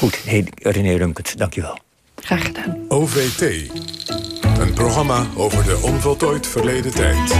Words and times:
Goed, 0.00 0.24
hey, 0.24 0.46
René 0.54 0.96
Runkert, 0.96 1.38
dankjewel. 1.38 1.78
Graag 2.14 2.44
gedaan. 2.44 2.78
OVT, 2.88 3.70
een 4.58 4.72
programma 4.72 5.26
over 5.36 5.64
de 5.64 5.80
onvoltooid 5.82 6.46
verleden 6.46 6.90
tijd. 6.92 7.36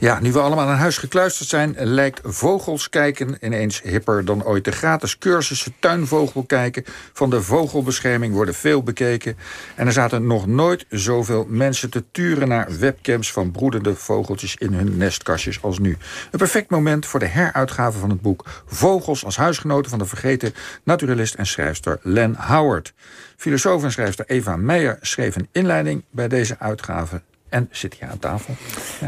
Ja, 0.00 0.20
nu 0.20 0.32
we 0.32 0.40
allemaal 0.40 0.68
aan 0.68 0.76
huis 0.76 0.98
gekluisterd 0.98 1.48
zijn... 1.48 1.74
lijkt 1.78 2.20
vogels 2.24 2.88
kijken 2.88 3.36
ineens 3.40 3.82
hipper 3.82 4.24
dan 4.24 4.44
ooit. 4.44 4.64
De 4.64 4.72
gratis 4.72 5.18
cursussen 5.18 5.74
tuinvogel 5.78 6.42
kijken 6.42 6.84
van 7.12 7.30
de 7.30 7.42
vogelbescherming 7.42 8.34
worden 8.34 8.54
veel 8.54 8.82
bekeken. 8.82 9.36
En 9.74 9.86
er 9.86 9.92
zaten 9.92 10.26
nog 10.26 10.46
nooit 10.46 10.86
zoveel 10.88 11.46
mensen 11.48 11.90
te 11.90 12.04
turen 12.10 12.48
naar 12.48 12.78
webcams... 12.78 13.32
van 13.32 13.50
broedende 13.50 13.94
vogeltjes 13.94 14.56
in 14.56 14.72
hun 14.72 14.96
nestkastjes 14.96 15.62
als 15.62 15.78
nu. 15.78 15.96
Een 16.30 16.38
perfect 16.38 16.70
moment 16.70 17.06
voor 17.06 17.20
de 17.20 17.26
heruitgave 17.26 17.98
van 17.98 18.10
het 18.10 18.20
boek... 18.20 18.44
Vogels 18.66 19.24
als 19.24 19.36
huisgenoten 19.36 19.90
van 19.90 19.98
de 19.98 20.06
vergeten 20.06 20.54
naturalist 20.82 21.34
en 21.34 21.46
schrijfster 21.46 21.98
Len 22.02 22.34
Howard. 22.34 22.94
Filosoof 23.36 23.82
en 23.82 23.92
schrijfster 23.92 24.24
Eva 24.28 24.56
Meijer 24.56 24.98
schreef 25.00 25.36
een 25.36 25.48
inleiding 25.52 26.04
bij 26.10 26.28
deze 26.28 26.58
uitgave 26.58 27.22
en 27.48 27.68
zit 27.70 27.94
hier 27.94 28.08
aan 28.08 28.18
tafel. 28.18 28.54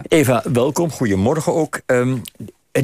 Eva, 0.08 0.42
welkom. 0.52 0.90
Goedemorgen 0.90 1.54
ook. 1.54 1.80
Um, 1.86 2.22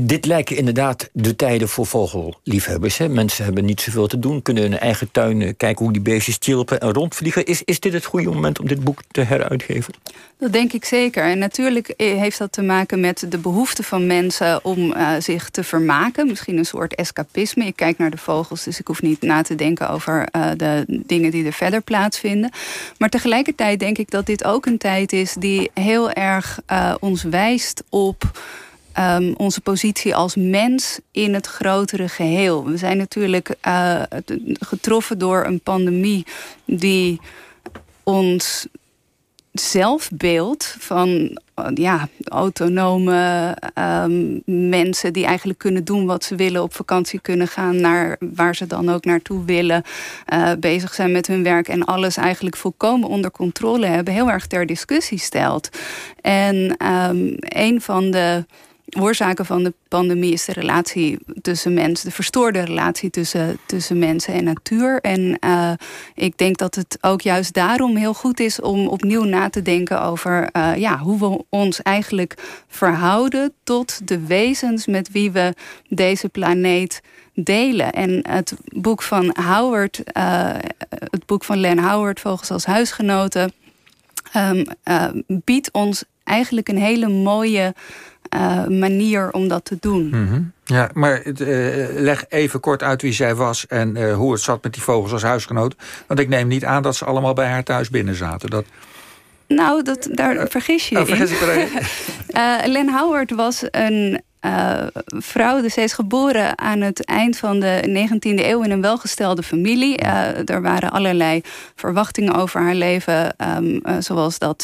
dit 0.00 0.26
lijken 0.26 0.56
inderdaad 0.56 1.08
de 1.12 1.36
tijden 1.36 1.68
voor 1.68 1.86
vogelliefhebbers. 1.86 2.98
Hè? 2.98 3.08
Mensen 3.08 3.44
hebben 3.44 3.64
niet 3.64 3.80
zoveel 3.80 4.06
te 4.06 4.18
doen, 4.18 4.42
kunnen 4.42 4.62
hun 4.62 4.78
eigen 4.78 5.10
tuin 5.10 5.42
eh, 5.42 5.52
kijken 5.56 5.84
hoe 5.84 5.92
die 5.92 6.02
beestjes 6.02 6.36
chilpen 6.40 6.80
en 6.80 6.92
rondvliegen. 6.92 7.44
Is, 7.44 7.62
is 7.64 7.80
dit 7.80 7.92
het 7.92 8.04
goede 8.04 8.30
moment 8.30 8.60
om 8.60 8.68
dit 8.68 8.84
boek 8.84 9.00
te 9.10 9.20
heruitgeven? 9.20 9.94
Dat 10.38 10.52
denk 10.52 10.72
ik 10.72 10.84
zeker. 10.84 11.24
En 11.24 11.38
natuurlijk 11.38 11.88
eh, 11.88 12.18
heeft 12.18 12.38
dat 12.38 12.52
te 12.52 12.62
maken 12.62 13.00
met 13.00 13.26
de 13.28 13.38
behoefte 13.38 13.82
van 13.82 14.06
mensen 14.06 14.64
om 14.64 14.94
zich 15.18 15.50
te 15.50 15.64
vermaken. 15.64 16.26
Misschien 16.26 16.58
een 16.58 16.64
soort 16.64 16.94
escapisme. 16.94 17.64
Ik 17.66 17.76
kijk 17.76 17.98
naar 17.98 18.10
de 18.10 18.16
vogels, 18.16 18.64
dus 18.64 18.80
ik 18.80 18.86
hoef 18.86 19.02
niet 19.02 19.22
na 19.22 19.42
te 19.42 19.54
denken 19.54 19.90
over 19.90 20.28
de 20.56 20.84
dingen 20.86 21.30
die 21.30 21.46
er 21.46 21.52
verder 21.52 21.80
plaatsvinden. 21.80 22.50
Maar 22.98 23.08
tegelijkertijd 23.08 23.78
denk 23.78 23.98
ik 23.98 24.10
dat 24.10 24.26
dit 24.26 24.44
ook 24.44 24.66
een 24.66 24.78
tijd 24.78 25.12
is 25.12 25.34
die 25.38 25.70
heel 25.74 26.10
erg 26.10 26.60
ons 27.00 27.22
wijst 27.22 27.82
op 27.88 28.24
um, 28.98 29.34
onze 29.36 29.60
positie 29.60 30.14
als 30.14 30.34
mens 30.36 30.98
in 31.10 31.34
het 31.34 31.46
grotere 31.46 32.08
geheel. 32.08 32.64
We 32.64 32.76
zijn 32.76 32.96
natuurlijk 32.96 33.54
uh, 33.68 34.02
getroffen 34.52 35.18
door 35.18 35.44
een 35.44 35.60
pandemie 35.60 36.26
die 36.64 37.20
ons 38.02 38.66
zelfbeeld 39.52 40.76
van 40.78 41.38
ja, 41.74 42.08
autonome 42.24 43.56
um, 43.74 44.42
mensen 44.70 45.12
die 45.12 45.24
eigenlijk 45.24 45.58
kunnen 45.58 45.84
doen 45.84 46.06
wat 46.06 46.24
ze 46.24 46.34
willen, 46.34 46.62
op 46.62 46.74
vakantie 46.74 47.20
kunnen 47.20 47.48
gaan 47.48 47.80
naar 47.80 48.16
waar 48.34 48.54
ze 48.54 48.66
dan 48.66 48.88
ook 48.90 49.04
naartoe 49.04 49.44
willen, 49.44 49.82
uh, 50.32 50.52
bezig 50.60 50.94
zijn 50.94 51.12
met 51.12 51.26
hun 51.26 51.42
werk 51.42 51.68
en 51.68 51.84
alles 51.84 52.16
eigenlijk 52.16 52.56
volkomen 52.56 53.08
onder 53.08 53.30
controle 53.30 53.86
hebben, 53.86 54.14
heel 54.14 54.30
erg 54.30 54.46
ter 54.46 54.66
discussie 54.66 55.18
stelt. 55.18 55.68
En 56.20 56.76
um, 56.86 57.34
een 57.38 57.80
van 57.80 58.10
de 58.10 58.44
oorzaken 58.98 59.46
van 59.46 59.62
de 59.62 59.74
pandemie 59.88 60.32
is 60.32 60.44
de 60.44 60.52
relatie 60.52 61.18
tussen 61.42 61.74
mensen, 61.74 62.08
de 62.08 62.14
verstoorde 62.14 62.60
relatie 62.60 63.10
tussen, 63.10 63.58
tussen 63.66 63.98
mensen 63.98 64.34
en 64.34 64.44
natuur. 64.44 65.00
En 65.00 65.38
uh, 65.44 65.72
ik 66.14 66.38
denk 66.38 66.56
dat 66.56 66.74
het 66.74 66.98
ook 67.00 67.20
juist 67.20 67.54
daarom 67.54 67.96
heel 67.96 68.14
goed 68.14 68.40
is 68.40 68.60
om 68.60 68.86
opnieuw 68.88 69.24
na 69.24 69.50
te 69.50 69.62
denken 69.62 70.02
over 70.02 70.48
uh, 70.52 70.76
ja, 70.76 70.98
hoe 70.98 71.18
we 71.18 71.44
ons 71.48 71.82
eigenlijk 71.82 72.34
verhouden 72.68 73.52
tot 73.64 74.08
de 74.08 74.26
wezens 74.26 74.86
met 74.86 75.10
wie 75.10 75.30
we 75.30 75.54
deze 75.88 76.28
planeet 76.28 77.00
delen. 77.34 77.92
En 77.92 78.28
het 78.28 78.54
boek 78.64 79.02
van 79.02 79.36
Howard, 79.40 80.02
uh, 80.16 80.54
het 80.88 81.26
boek 81.26 81.44
van 81.44 81.60
Len 81.60 81.78
Howard, 81.78 82.20
Vogels 82.20 82.50
als 82.50 82.64
huisgenoten, 82.64 83.52
um, 84.36 84.64
biedt 85.26 85.72
ons 85.72 86.04
eigenlijk 86.24 86.68
een 86.68 86.78
hele 86.78 87.08
mooie 87.08 87.74
uh, 88.34 88.66
manier 88.66 89.30
om 89.32 89.48
dat 89.48 89.64
te 89.64 89.76
doen. 89.80 90.06
Mm 90.06 90.28
-hmm. 90.28 90.52
Ja, 90.64 90.90
maar 90.92 91.26
uh, 91.26 91.36
leg 91.94 92.24
even 92.28 92.60
kort 92.60 92.82
uit 92.82 93.02
wie 93.02 93.12
zij 93.12 93.34
was 93.34 93.66
en 93.66 93.96
uh, 93.96 94.14
hoe 94.14 94.32
het 94.32 94.40
zat 94.40 94.62
met 94.62 94.72
die 94.72 94.82
vogels 94.82 95.12
als 95.12 95.22
huisgenoot. 95.22 95.74
Want 96.06 96.20
ik 96.20 96.28
neem 96.28 96.48
niet 96.48 96.64
aan 96.64 96.82
dat 96.82 96.96
ze 96.96 97.04
allemaal 97.04 97.34
bij 97.34 97.48
haar 97.48 97.64
thuis 97.64 97.90
binnen 97.90 98.14
zaten. 98.14 98.50
Dat... 98.50 98.64
Nou, 99.46 99.82
dat, 99.82 100.08
daar 100.10 100.48
vergis 100.48 100.88
je 100.88 100.98
oh, 100.98 101.04
vergis. 101.04 101.30
Ik 101.30 101.40
Len 102.72 102.88
Howard 102.88 103.30
was 103.30 103.64
een 103.70 104.20
uh, 104.40 104.86
vrouw. 105.06 105.60
Dus 105.60 105.76
is 105.76 105.92
geboren 105.92 106.58
aan 106.58 106.80
het 106.80 107.04
eind 107.04 107.36
van 107.36 107.60
de 107.60 108.06
19e 108.08 108.44
eeuw 108.44 108.62
in 108.62 108.70
een 108.70 108.80
welgestelde 108.80 109.42
familie. 109.42 110.02
Uh, 110.02 110.48
er 110.48 110.62
waren 110.62 110.90
allerlei 110.90 111.40
verwachtingen 111.74 112.34
over 112.34 112.60
haar 112.60 112.74
leven. 112.74 113.34
Um, 113.56 113.80
uh, 113.82 113.96
zoals 113.98 114.38
dat 114.38 114.62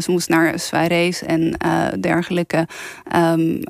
ze 0.00 0.04
moest 0.06 0.28
naar 0.28 0.58
soirées 0.58 1.22
en 1.22 1.56
dergelijke. 2.00 2.66
Um, 3.16 3.60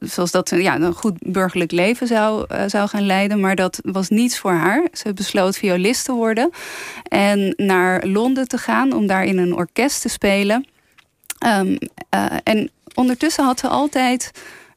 zoals 0.00 0.30
dat 0.30 0.48
ze 0.48 0.62
ja, 0.62 0.80
een 0.80 0.92
goed 0.92 1.18
burgerlijk 1.18 1.70
leven 1.70 2.06
zou, 2.06 2.46
zou 2.66 2.88
gaan 2.88 3.06
leiden. 3.06 3.40
Maar 3.40 3.56
dat 3.56 3.80
was 3.82 4.08
niets 4.08 4.38
voor 4.38 4.52
haar. 4.52 4.88
Ze 4.92 5.12
besloot 5.12 5.56
violist 5.56 6.04
te 6.04 6.12
worden. 6.12 6.50
En 7.02 7.54
naar 7.56 8.06
Londen 8.06 8.48
te 8.48 8.58
gaan 8.58 8.92
om 8.92 9.06
daar 9.06 9.24
in 9.24 9.38
een 9.38 9.54
orkest 9.54 10.02
te 10.02 10.08
spelen. 10.08 10.66
Um, 11.46 11.78
en 12.42 12.70
ondertussen 12.94 13.44
had 13.44 13.58
ze 13.58 13.68
altijd 13.68 14.30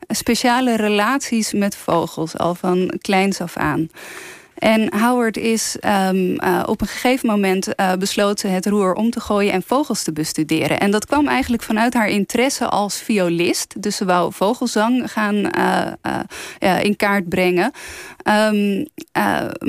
speciale 0.07 0.75
relaties 0.75 1.53
met 1.53 1.75
vogels, 1.75 2.37
al 2.37 2.55
van 2.55 2.93
kleins 3.01 3.41
af 3.41 3.57
aan. 3.57 3.89
En 4.63 4.99
Howard 4.99 5.37
is 5.37 5.77
um, 6.09 6.43
uh, 6.43 6.63
op 6.65 6.81
een 6.81 6.87
gegeven 6.87 7.27
moment 7.27 7.67
uh, 7.79 7.93
besloten 7.93 8.51
het 8.51 8.65
roer 8.65 8.93
om 8.93 9.09
te 9.09 9.19
gooien 9.19 9.53
en 9.53 9.63
vogels 9.63 10.03
te 10.03 10.13
bestuderen. 10.13 10.79
En 10.79 10.91
dat 10.91 11.05
kwam 11.05 11.27
eigenlijk 11.27 11.63
vanuit 11.63 11.93
haar 11.93 12.09
interesse 12.09 12.65
als 12.65 13.01
violist. 13.01 13.81
Dus 13.81 13.95
ze 13.95 14.05
wou 14.05 14.33
vogelzang 14.33 15.11
gaan 15.11 15.35
uh, 15.35 16.83
in 16.83 16.95
kaart 16.95 17.29
brengen. 17.29 17.71
Um, 18.23 18.87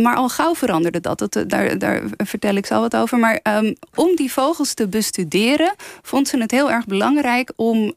maar 0.02 0.16
al 0.16 0.28
gauw 0.28 0.54
veranderde 0.54 1.00
dat. 1.00 1.18
dat 1.18 1.44
daar, 1.46 1.78
daar, 1.78 2.02
vertel 2.16 2.54
ik 2.54 2.66
zo 2.66 2.80
wat 2.80 2.96
over. 2.96 3.18
Maar 3.18 3.40
um, 3.42 3.74
om 3.94 4.16
die 4.16 4.32
vogels 4.32 4.74
te 4.74 4.88
bestuderen, 4.88 5.74
vond 6.02 6.28
ze 6.28 6.38
het 6.38 6.50
heel 6.50 6.70
erg 6.70 6.86
belangrijk 6.86 7.52
om 7.56 7.92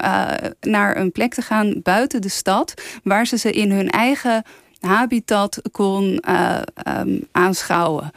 naar 0.62 0.98
een 0.98 1.12
plek 1.12 1.34
te 1.34 1.42
gaan 1.42 1.80
buiten 1.84 2.22
de 2.22 2.30
stad, 2.30 2.74
waar 3.04 3.28
ze 3.28 3.38
ze 3.38 3.52
in 3.52 3.72
hun 3.72 3.90
eigen 3.90 4.44
habitat 4.88 5.62
kon 5.72 6.24
uh, 6.30 6.60
um, 6.88 7.28
aanschouwen. 7.32 8.12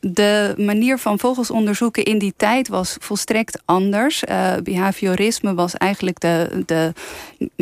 De 0.00 0.54
manier 0.56 0.98
van 0.98 1.18
vogels 1.18 1.50
onderzoeken 1.50 2.04
in 2.04 2.18
die 2.18 2.34
tijd 2.36 2.68
was 2.68 2.96
volstrekt 3.00 3.62
anders. 3.64 4.22
Uh, 4.28 4.52
behaviorisme 4.62 5.54
was 5.54 5.74
eigenlijk 5.74 6.20
de, 6.20 6.62
de 6.66 6.92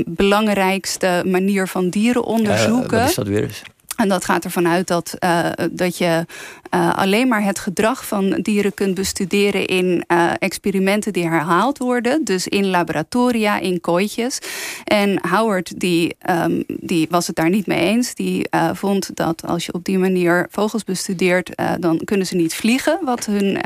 belangrijkste 0.06 1.22
manier 1.26 1.68
van 1.68 1.88
dieren 1.88 2.24
onderzoeken. 2.24 2.96
Uh, 2.96 3.00
wat 3.00 3.08
is 3.08 3.14
dat 3.14 3.26
weer 3.26 3.42
eens? 3.42 3.62
En 3.96 4.08
dat 4.08 4.24
gaat 4.24 4.44
ervan 4.44 4.68
uit 4.68 4.86
dat, 4.86 5.16
uh, 5.24 5.46
dat 5.70 5.98
je 5.98 6.26
uh, 6.74 6.94
alleen 6.98 7.28
maar 7.28 7.42
het 7.42 7.58
gedrag 7.58 8.06
van 8.06 8.30
dieren 8.30 8.74
kunt 8.74 8.94
bestuderen 8.94 9.66
in 9.66 10.04
uh, 10.08 10.30
experimenten 10.38 11.12
die 11.12 11.28
herhaald 11.28 11.78
worden. 11.78 12.24
Dus 12.24 12.48
in 12.48 12.66
laboratoria, 12.66 13.58
in 13.58 13.80
kooitjes. 13.80 14.38
En 14.84 15.28
Howard 15.28 15.80
die, 15.80 16.16
um, 16.30 16.64
die 16.66 17.06
was 17.10 17.26
het 17.26 17.36
daar 17.36 17.50
niet 17.50 17.66
mee 17.66 17.78
eens. 17.78 18.14
Die 18.14 18.48
vond 18.72 19.16
dat 19.16 19.46
als 19.46 19.66
je 19.66 19.72
op 19.72 19.84
die 19.84 19.98
manier 19.98 20.46
vogels 20.50 20.84
bestudeert, 20.84 21.50
dan 21.80 22.00
kunnen 22.04 22.26
ze 22.26 22.36
niet 22.36 22.54
vliegen. 22.54 22.98
Wat 23.04 23.26
hun 23.26 23.60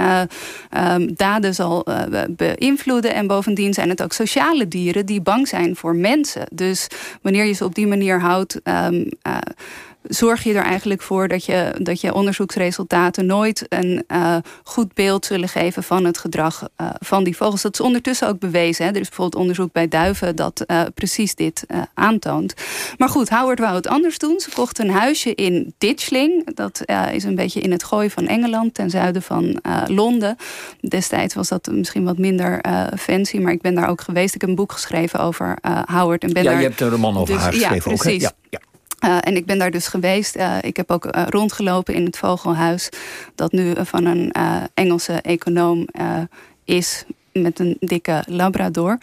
um, 0.78 1.14
daden 1.14 1.54
zal 1.54 1.86
beïnvloeden. 2.28 3.14
En 3.14 3.26
bovendien 3.26 3.74
zijn 3.74 3.88
het 3.88 4.02
ook 4.02 4.12
sociale 4.12 4.68
dieren 4.68 5.06
die 5.06 5.20
bang 5.20 5.48
zijn 5.48 5.76
voor 5.76 5.96
mensen. 5.96 6.46
Dus 6.52 6.86
wanneer 7.22 7.44
je 7.44 7.52
ze 7.52 7.64
op 7.64 7.74
die 7.74 7.86
manier 7.86 8.20
houdt. 8.20 8.60
Um, 8.64 9.08
zorg 10.08 10.42
je 10.42 10.54
er 10.54 10.64
eigenlijk 10.64 11.02
voor 11.02 11.28
dat 11.28 11.44
je, 11.44 11.74
dat 11.78 12.00
je 12.00 12.14
onderzoeksresultaten 12.14 13.26
nooit 13.26 13.66
een 13.68 14.04
uh, 14.08 14.36
goed 14.64 14.94
beeld 14.94 15.26
zullen 15.26 15.48
geven 15.48 15.82
van 15.82 16.04
het 16.04 16.18
gedrag 16.18 16.68
uh, 16.80 16.88
van 16.98 17.24
die 17.24 17.36
vogels. 17.36 17.62
Dat 17.62 17.74
is 17.74 17.80
ondertussen 17.80 18.28
ook 18.28 18.38
bewezen. 18.38 18.84
Hè. 18.84 18.90
Er 18.90 19.00
is 19.00 19.08
bijvoorbeeld 19.08 19.42
onderzoek 19.42 19.72
bij 19.72 19.88
duiven 19.88 20.36
dat 20.36 20.64
uh, 20.66 20.82
precies 20.94 21.34
dit 21.34 21.66
aantoont. 21.94 22.54
Maar 22.98 23.08
goed, 23.08 23.28
Howard 23.28 23.58
wou 23.58 23.74
het 23.74 23.86
anders 23.86 24.18
doen. 24.18 24.40
Ze 24.40 24.50
kocht 24.54 24.78
een 24.78 24.90
huisje 24.90 25.34
in 25.34 25.74
Ditchling. 25.78 26.54
Dat 26.54 26.82
is 27.12 27.24
een 27.24 27.34
beetje 27.34 27.60
in 27.60 27.70
het 27.70 27.84
gooi 27.84 28.10
van 28.10 28.26
Engeland, 28.26 28.74
ten 28.74 28.90
zuiden 28.90 29.22
van 29.22 29.60
Londen. 29.86 30.36
Destijds 30.80 31.34
was 31.34 31.48
dat 31.48 31.68
misschien 31.72 32.04
wat 32.04 32.18
minder 32.18 32.64
fancy, 32.98 33.38
maar 33.38 33.52
ik 33.52 33.60
ben 33.60 33.74
daar 33.74 33.88
ook 33.88 34.00
geweest. 34.00 34.34
Ik 34.34 34.40
heb 34.40 34.50
een 34.50 34.56
boek 34.56 34.72
geschreven 34.72 35.20
over 35.20 35.58
Howard. 35.84 36.22
En 36.22 36.32
ben 36.32 36.42
ja, 36.42 36.50
daar... 36.50 36.60
je 36.60 36.66
hebt 36.66 36.80
een 36.80 36.90
roman 36.90 37.16
over 37.16 37.34
dus, 37.34 37.42
haar 37.42 37.52
geschreven. 37.52 37.90
Ja, 37.90 37.96
precies. 37.96 38.24
Ook, 38.24 38.32
ja, 38.50 38.58
ja. 38.60 38.60
Uh, 39.04 39.18
en 39.20 39.36
ik 39.36 39.46
ben 39.46 39.58
daar 39.58 39.70
dus 39.70 39.86
geweest. 39.86 40.36
Uh, 40.36 40.56
ik 40.60 40.76
heb 40.76 40.90
ook 40.90 41.04
uh, 41.04 41.26
rondgelopen 41.28 41.94
in 41.94 42.04
het 42.04 42.18
Vogelhuis. 42.18 42.88
Dat 43.34 43.52
nu 43.52 43.74
van 43.78 44.04
een 44.04 44.32
Engelse 44.74 45.12
econoom 45.12 45.88
is 46.64 47.04
met 47.32 47.58
een 47.58 47.76
dikke 47.80 48.24
labrador. 48.28 48.98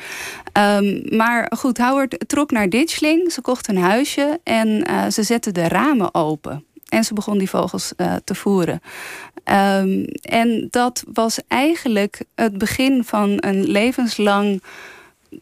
Um, 0.58 1.02
maar 1.10 1.52
goed, 1.56 1.78
Howard 1.78 2.24
trok 2.28 2.52
naar 2.52 2.70
Ditchling. 2.70 3.32
Ze 3.32 3.42
kocht 3.42 3.68
een 3.68 3.78
huisje 3.78 4.40
en 4.44 4.86
ze 5.12 5.24
zette 5.24 5.52
de 5.52 5.68
ramen 5.68 6.14
open. 6.14 6.66
en 6.90 7.04
ze 7.04 7.14
begon 7.14 7.38
die 7.38 7.50
vogels 7.50 7.94
te 8.24 8.36
voeren. 8.36 8.82
Ehm, 9.44 10.04
en 10.22 10.68
dat 10.70 11.04
was 11.14 11.40
eigenlijk 11.48 12.24
het 12.36 12.58
begin 12.58 13.04
van 13.04 13.38
een 13.40 13.64
levenslang 13.64 14.62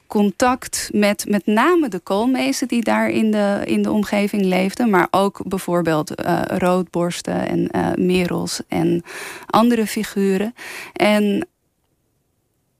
contact 0.08 0.90
met 0.94 1.26
met 1.28 1.46
name 1.46 1.90
de 1.90 2.00
koolmezen 2.00 2.68
die 2.68 2.84
daar 2.84 3.10
in 3.10 3.32
de, 3.32 3.62
in 3.66 3.82
de 3.82 3.92
omgeving 3.92 4.44
leefden. 4.44 4.90
Maar 4.90 5.08
ook 5.12 5.42
bijvoorbeeld 5.48 6.22
uh, 6.26 6.42
roodborsten 6.48 7.48
en 7.48 7.70
uh, 7.76 7.88
merels 7.96 8.62
en 8.68 9.04
andere 9.46 9.88
figuren. 9.88 10.54
En 10.94 11.48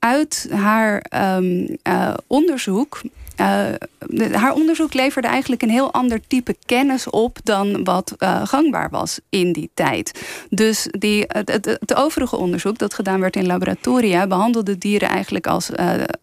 uit 0.04 0.48
haar 0.50 1.04
um, 1.36 1.76
uh, 1.88 2.14
onderzoek 2.26 3.00
uh, 3.40 4.32
haar 4.32 4.54
onderzoek 4.54 4.94
leverde 4.94 5.28
eigenlijk 5.28 5.62
een 5.62 5.70
heel 5.70 5.92
ander 5.92 6.20
type 6.26 6.56
kennis 6.66 7.10
op 7.10 7.38
dan 7.44 7.84
wat 7.84 8.14
uh, 8.18 8.46
gangbaar 8.46 8.90
was 8.90 9.20
in 9.28 9.52
die 9.52 9.70
tijd. 9.74 10.20
Dus 10.50 10.88
die, 10.90 11.24
het, 11.26 11.48
het, 11.64 11.94
overige 11.94 12.36
onderzoek 12.36 12.78
dat 12.78 12.94
gedaan 12.94 13.20
werd 13.20 13.36
in 13.36 13.46
laboratoria 13.46 14.26
behandelde 14.26 14.78
dieren 14.78 15.08
eigenlijk 15.08 15.46
als 15.46 15.70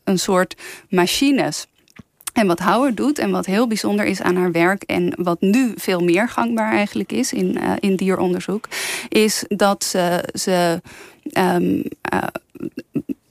een 0.04 0.20
soort 0.20 0.56
machines. 0.90 1.68
En 2.34 2.48
wat 2.48 2.60
Howard 2.60 2.98
doet 2.98 3.20
en 3.20 3.32
wat 3.32 3.46
heel 3.46 3.68
bijzonder 3.68 4.06
is 4.06 4.22
aan 4.22 4.36
haar 4.36 4.52
werk 4.52 4.84
en 4.84 5.14
wat 5.18 5.42
nu 5.42 5.72
veel 5.76 6.00
meer 6.00 6.30
gangbaar 6.30 6.72
eigenlijk 6.72 7.12
is 7.12 7.34
in, 7.34 7.60
in 7.80 7.96
dieronderzoek, 7.96 8.68
is 9.10 9.44
dat 9.48 9.84
ze, 9.84 10.30
ze 10.34 10.82
uh, 11.34 11.56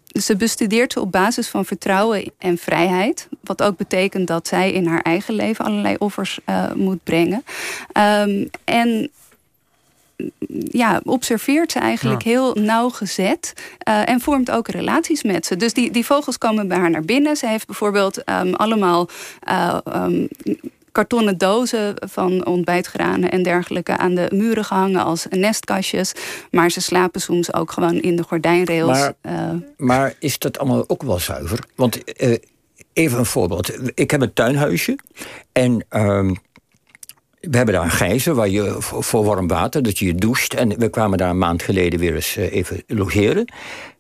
ze 0.09 0.37
bestudeert 0.37 0.97
op 0.97 1.13
basis 1.13 1.49
van 1.49 1.65
vertrouwen 1.65 2.33
en 2.39 2.59
vrijheid. 2.59 3.29
Wat 3.41 3.63
ook 3.63 3.77
betekent 3.77 4.27
dat 4.27 4.49
zij 4.49 4.73
in 4.73 4.87
haar 4.87 5.03
eigen 5.03 5.35
leven 5.35 5.65
allerlei 5.65 5.97
offers 5.99 6.41
uh, 6.47 6.73
moet 6.73 7.05
brengen. 7.05 7.45
Um, 7.93 8.51
en 8.65 9.11
ja, 10.71 11.01
observeert 11.05 11.73
ze 11.73 11.79
eigenlijk 11.79 12.23
ja. 12.23 12.31
heel 12.31 12.55
nauwgezet. 12.55 13.53
Uh, 13.89 14.09
en 14.09 14.21
vormt 14.21 14.51
ook 14.51 14.69
relaties 14.69 15.23
met 15.23 15.47
ze. 15.47 15.57
Dus 15.57 15.73
die, 15.73 15.91
die 15.91 16.05
vogels 16.05 16.39
komen 16.39 16.69
bij 16.69 16.79
haar 16.79 16.91
naar 16.91 17.05
binnen. 17.05 17.37
Ze 17.37 17.47
heeft 17.47 17.67
bijvoorbeeld 17.67 18.29
um, 18.29 18.55
allemaal 18.55 19.09
uh, 19.49 19.79
um, 19.95 20.29
kartonnen 20.99 21.39
dozen 21.39 21.95
van 21.97 22.47
ontbijtgranen 22.47 23.31
en 23.31 23.43
dergelijke 23.43 23.97
aan 23.97 24.15
de 24.15 24.27
muren 24.35 24.65
gehangen 24.65 25.05
als 25.05 25.27
nestkastjes. 25.31 26.13
Maar 26.51 26.71
ze 26.71 26.81
slapen 26.81 27.21
soms 27.21 27.55
ook 27.55 27.73
gewoon 27.73 28.01
in 28.01 28.17
de 28.17 28.23
gordijnrails. 28.23 28.99
Maar, 28.99 29.15
uh, 29.23 29.51
maar 29.77 30.15
is 30.19 30.39
dat 30.39 30.59
allemaal 30.59 30.85
ook 30.87 31.03
wel 31.03 31.19
zuiver? 31.19 31.59
Want 31.75 32.23
uh, 32.23 32.37
even 32.93 33.19
een 33.19 33.27
voorbeeld. 33.27 33.73
Ik 33.95 34.11
heb 34.11 34.21
een 34.21 34.33
tuinhuisje 34.33 34.99
en. 35.53 35.85
Uh, 35.91 36.31
we 37.41 37.57
hebben 37.57 37.75
daar 37.75 37.85
een 37.85 37.91
gijzer 37.91 38.35
waar 38.35 38.49
je 38.49 38.77
voor 38.79 39.25
warm 39.25 39.49
water, 39.49 39.83
dat 39.83 39.99
je 39.99 40.07
je 40.07 40.15
doucht. 40.15 40.55
En 40.55 40.79
we 40.79 40.89
kwamen 40.89 41.19
daar 41.19 41.31
een 41.31 41.39
maand 41.39 41.63
geleden 41.63 42.01
weer 42.01 42.15
eens 42.15 42.37
uh, 42.37 42.53
even 42.53 42.83
logeren. 42.87 43.53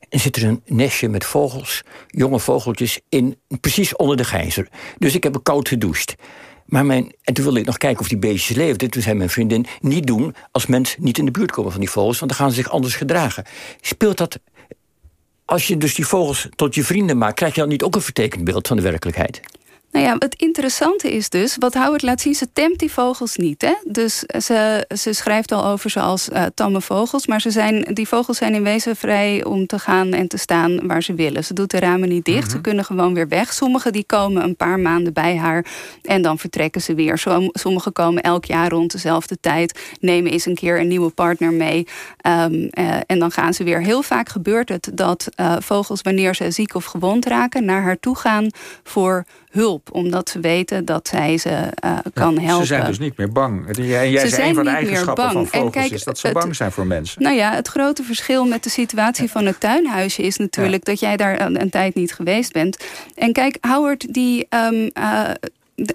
En 0.08 0.20
zit 0.20 0.36
er 0.36 0.44
een 0.44 0.62
nestje 0.66 1.08
met 1.08 1.24
vogels, 1.24 1.82
jonge 2.06 2.40
vogeltjes, 2.40 3.00
in, 3.08 3.36
precies 3.60 3.96
onder 3.96 4.16
de 4.16 4.24
gijzer. 4.24 4.68
Dus 4.98 5.14
ik 5.14 5.22
heb 5.22 5.38
koud 5.42 5.68
gedoucht. 5.68 6.14
Maar 6.68 6.86
mijn, 6.86 7.12
en 7.22 7.34
toen 7.34 7.44
wilde 7.44 7.60
ik 7.60 7.66
nog 7.66 7.76
kijken 7.76 8.00
of 8.00 8.08
die 8.08 8.18
beestjes 8.18 8.56
leefden. 8.56 8.90
Toen 8.90 9.02
zei 9.02 9.14
mijn 9.14 9.30
vriendin, 9.30 9.66
niet 9.80 10.06
doen 10.06 10.34
als 10.50 10.66
mensen 10.66 11.02
niet 11.02 11.18
in 11.18 11.24
de 11.24 11.30
buurt 11.30 11.50
komen 11.50 11.70
van 11.70 11.80
die 11.80 11.90
vogels... 11.90 12.18
want 12.18 12.30
dan 12.30 12.40
gaan 12.40 12.50
ze 12.50 12.56
zich 12.56 12.70
anders 12.70 12.94
gedragen. 12.94 13.44
Speelt 13.80 14.16
dat... 14.16 14.38
Als 15.44 15.66
je 15.66 15.76
dus 15.76 15.94
die 15.94 16.06
vogels 16.06 16.48
tot 16.54 16.74
je 16.74 16.84
vrienden 16.84 17.18
maakt... 17.18 17.34
krijg 17.34 17.54
je 17.54 17.60
dan 17.60 17.68
niet 17.68 17.82
ook 17.82 17.94
een 17.94 18.00
vertekend 18.00 18.44
beeld 18.44 18.66
van 18.66 18.76
de 18.76 18.82
werkelijkheid? 18.82 19.40
Nou 19.90 20.04
ja, 20.04 20.16
het 20.18 20.34
interessante 20.34 21.12
is 21.12 21.28
dus, 21.28 21.56
wat 21.58 21.74
Howard 21.74 22.02
laat 22.02 22.20
zien, 22.20 22.34
ze 22.34 22.52
temt 22.52 22.78
die 22.78 22.92
vogels 22.92 23.36
niet. 23.36 23.62
Hè? 23.62 23.74
Dus 23.84 24.18
ze, 24.18 24.86
ze 24.96 25.12
schrijft 25.12 25.52
al 25.52 25.64
over 25.64 25.90
ze 25.90 26.00
als 26.00 26.28
uh, 26.28 26.44
tamme 26.54 26.80
vogels, 26.80 27.26
maar 27.26 27.40
ze 27.40 27.50
zijn, 27.50 27.86
die 27.92 28.08
vogels 28.08 28.36
zijn 28.36 28.54
in 28.54 28.62
wezen 28.62 28.96
vrij 28.96 29.44
om 29.44 29.66
te 29.66 29.78
gaan 29.78 30.12
en 30.12 30.28
te 30.28 30.36
staan 30.36 30.86
waar 30.86 31.02
ze 31.02 31.14
willen. 31.14 31.44
Ze 31.44 31.54
doet 31.54 31.70
de 31.70 31.78
ramen 31.78 32.08
niet 32.08 32.24
dicht, 32.24 32.38
mm 32.38 32.44
-hmm. 32.44 32.52
ze 32.52 32.60
kunnen 32.60 32.84
gewoon 32.84 33.14
weer 33.14 33.28
weg. 33.28 33.52
Sommigen 33.52 33.92
die 33.92 34.04
komen 34.04 34.42
een 34.42 34.56
paar 34.56 34.78
maanden 34.78 35.12
bij 35.12 35.36
haar 35.36 35.66
en 36.02 36.22
dan 36.22 36.38
vertrekken 36.38 36.82
ze 36.82 36.94
weer. 36.94 37.18
Sommigen 37.52 37.92
komen 37.92 38.22
elk 38.22 38.44
jaar 38.44 38.68
rond 38.70 38.92
dezelfde 38.92 39.40
tijd, 39.40 39.96
nemen 40.00 40.32
eens 40.32 40.46
een 40.46 40.54
keer 40.54 40.80
een 40.80 40.88
nieuwe 40.88 41.10
partner 41.10 41.52
mee 41.52 41.86
um, 42.26 42.52
uh, 42.52 42.96
en 43.06 43.18
dan 43.18 43.30
gaan 43.30 43.54
ze 43.54 43.64
weer. 43.64 43.82
Heel 43.82 44.02
vaak 44.02 44.28
gebeurt 44.28 44.68
het 44.68 44.90
dat 44.94 45.28
uh, 45.36 45.56
vogels, 45.58 46.02
wanneer 46.02 46.34
ze 46.34 46.50
ziek 46.50 46.74
of 46.74 46.84
gewond 46.84 47.26
raken, 47.26 47.64
naar 47.64 47.82
haar 47.82 48.00
toe 48.00 48.16
gaan 48.16 48.50
voor 48.82 49.24
hulp. 49.50 49.88
Omdat 49.92 50.28
ze 50.28 50.40
weten 50.40 50.84
dat 50.84 51.08
zij 51.08 51.38
ze 51.38 51.48
uh, 51.84 51.98
kan 52.14 52.34
ja, 52.34 52.40
helpen. 52.40 52.66
Ze 52.66 52.74
zijn 52.74 52.86
dus 52.86 52.98
niet 52.98 53.16
meer 53.16 53.32
bang. 53.32 53.68
En 53.68 53.84
jij, 53.84 54.10
jij 54.10 54.28
zei 54.28 54.48
een 54.48 54.54
van 54.54 54.64
de 54.64 54.70
eigenschappen 54.70 55.32
van 55.32 55.46
vogels 55.46 55.72
kijk, 55.72 55.90
is 55.90 56.04
dat 56.04 56.18
ze 56.18 56.26
het, 56.26 56.36
bang 56.36 56.56
zijn 56.56 56.72
voor 56.72 56.86
mensen. 56.86 57.22
Nou 57.22 57.36
ja, 57.36 57.54
het 57.54 57.68
grote 57.68 58.02
verschil 58.02 58.44
met 58.44 58.62
de 58.62 58.70
situatie 58.70 59.30
van 59.30 59.46
het 59.46 59.60
tuinhuisje 59.60 60.22
is 60.22 60.36
natuurlijk 60.36 60.86
ja. 60.86 60.92
dat 60.92 61.00
jij 61.00 61.16
daar 61.16 61.40
een, 61.40 61.60
een, 61.60 61.70
tijd 61.70 61.94
niet 61.94 62.12
geweest 62.12 62.52
bent. 62.52 62.84
En 63.14 63.32
kijk, 63.32 63.58
Howard 63.60 64.14
die 64.14 64.46
um, 64.50 64.90
uh, 64.98 65.30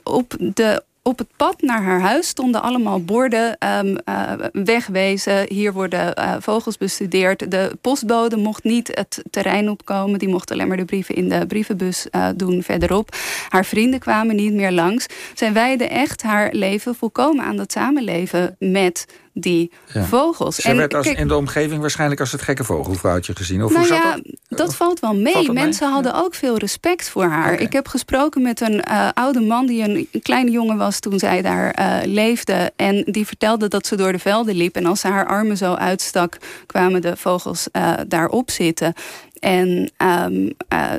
op 0.04 0.36
de 0.40 0.84
op 1.04 1.18
het 1.18 1.28
pad 1.38 1.62
naar 1.62 1.84
haar 1.84 2.02
huis 2.02 2.28
stonden 2.28 2.62
allemaal 2.62 3.04
borden 3.04 3.58
um, 3.80 3.98
uh, 4.10 4.32
wegwezen. 4.52 5.46
Hier 5.48 5.74
worden 5.74 6.14
uh, 6.20 6.36
vogels 6.40 6.78
bestudeerd. 6.78 7.52
De 7.52 7.78
postbode 7.82 8.38
mocht 8.38 8.64
niet 8.64 8.88
het 8.94 9.24
terrein 9.30 9.70
opkomen. 9.70 10.20
Die 10.20 10.30
mocht 10.30 10.52
alleen 10.52 10.68
maar 10.68 10.78
de 10.78 10.86
brieven 10.86 11.16
in 11.16 11.30
de 11.30 11.46
brievenbus 11.48 12.08
uh, 12.12 12.28
doen 12.36 12.64
verderop. 12.64 13.16
Haar 13.50 13.66
vrienden 13.66 14.00
kwamen 14.00 14.36
niet 14.36 14.54
meer 14.54 14.72
langs. 14.72 15.06
Zij 15.34 15.54
wijde 15.54 15.88
echt 15.88 16.22
haar 16.22 16.54
leven 16.54 16.96
volkomen 16.96 17.46
aan 17.46 17.58
dat 17.58 17.72
samenleven 17.72 18.56
met 18.60 19.06
die 19.34 19.72
ja. 19.94 20.04
vogels. 20.04 20.56
Ze 20.56 20.70
en, 20.70 20.78
werd 20.78 20.94
als, 20.94 21.06
kijk, 21.06 21.18
in 21.18 21.28
de 21.28 21.36
omgeving 21.36 21.82
waarschijnlijk 21.82 22.20
als 22.20 22.32
het 22.32 22.42
gekke 22.42 22.64
vogelvrouwtje 22.64 23.36
gezien. 23.36 23.64
Of 23.64 23.74
nou 23.74 23.88
hoe 23.88 23.96
ja, 23.96 24.20
dat? 24.48 24.58
dat? 24.58 24.76
valt 24.76 25.00
wel 25.00 25.16
mee. 25.16 25.34
Valt 25.34 25.54
Mensen 25.54 25.86
mee? 25.86 25.94
hadden 25.94 26.14
ja. 26.14 26.20
ook 26.20 26.36
veel 26.36 26.58
respect 26.58 27.10
voor 27.10 27.26
haar. 27.26 27.54
Okay. 27.54 27.66
Ik 27.66 27.74
heb 27.74 27.88
gesproken 27.88 28.42
met 28.42 28.62
een 28.62 28.84
uh, 28.90 29.10
oude 29.14 29.42
man 29.42 29.66
die 29.66 29.84
een, 29.84 30.08
een, 30.12 30.22
kleine 30.22 30.52
jongen 30.52 30.78
was 30.78 31.00
toen 31.00 31.20
zij 31.20 31.42
daar 31.42 31.80
uh, 31.80 32.14
leefde. 32.14 32.72
En 32.76 33.04
die 33.08 33.28
vertelde 33.28 33.68
dat 33.68 33.88
ze 33.88 33.96
door 33.96 34.12
de 34.12 34.20
velden 34.20 34.56
liep. 34.56 34.76
En 34.76 34.86
als 34.86 35.00
ze 35.00 35.08
haar 35.08 35.28
armen 35.28 35.58
zo 35.58 35.74
uitstak, 35.74 36.38
kwamen 36.66 37.02
de 37.02 37.18
vogels 37.18 37.68
uh, 37.72 37.94
daarop 38.08 38.52
zitten. 38.52 38.94
En 39.40 39.92
um, 39.98 40.54
uh, 40.74 40.94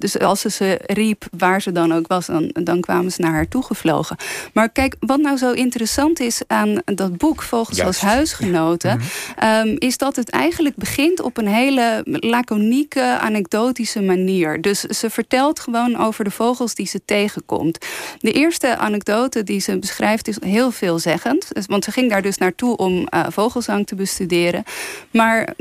dus 0.00 0.18
als 0.18 0.40
ze 0.40 0.50
ze 0.50 0.80
riep 0.86 1.24
waar 1.36 1.62
ze 1.62 1.72
dan 1.72 1.92
ook 1.92 2.06
was, 2.06 2.26
dan, 2.26 2.50
dan 2.52 2.80
kwamen 2.80 3.12
ze 3.12 3.20
naar 3.20 3.32
haar 3.32 3.48
toegevlogen. 3.48 4.16
Maar 4.52 4.68
kijk, 4.68 4.96
wat 5.00 5.20
nou 5.20 5.36
zo 5.36 5.52
interessant 5.52 6.20
is 6.20 6.40
aan 6.46 6.82
dat 6.84 7.16
boek 7.16 7.42
Vogels 7.42 7.76
Juist. 7.76 8.02
als 8.02 8.12
huisgenoten, 8.12 9.00
ja. 9.40 9.60
um, 9.60 9.76
is 9.78 9.98
dat 9.98 10.16
het 10.16 10.30
eigenlijk 10.30 10.76
begint 10.76 11.20
op 11.20 11.36
een 11.36 11.48
hele 11.48 12.02
laconieke, 12.04 13.18
anekdotische 13.20 14.02
manier. 14.02 14.60
Dus 14.60 14.80
ze 14.80 15.10
vertelt 15.10 15.60
gewoon 15.60 15.96
over 15.96 16.24
de 16.24 16.30
vogels 16.30 16.74
die 16.74 16.86
ze 16.86 17.00
tegenkomt. 17.04 17.86
De 18.18 18.32
eerste 18.32 18.76
anekdote 18.76 19.42
die 19.42 19.60
ze 19.60 19.78
beschrijft 19.78 20.28
is 20.28 20.36
heel 20.40 20.70
veelzeggend. 20.70 21.48
Want 21.66 21.84
ze 21.84 21.90
ging 21.90 22.10
daar 22.10 22.22
dus 22.22 22.38
naartoe 22.38 22.76
om 22.76 23.08
uh, 23.14 23.26
vogelzang 23.28 23.86
te 23.86 23.94
bestuderen. 23.94 24.64
Maar 25.10 25.54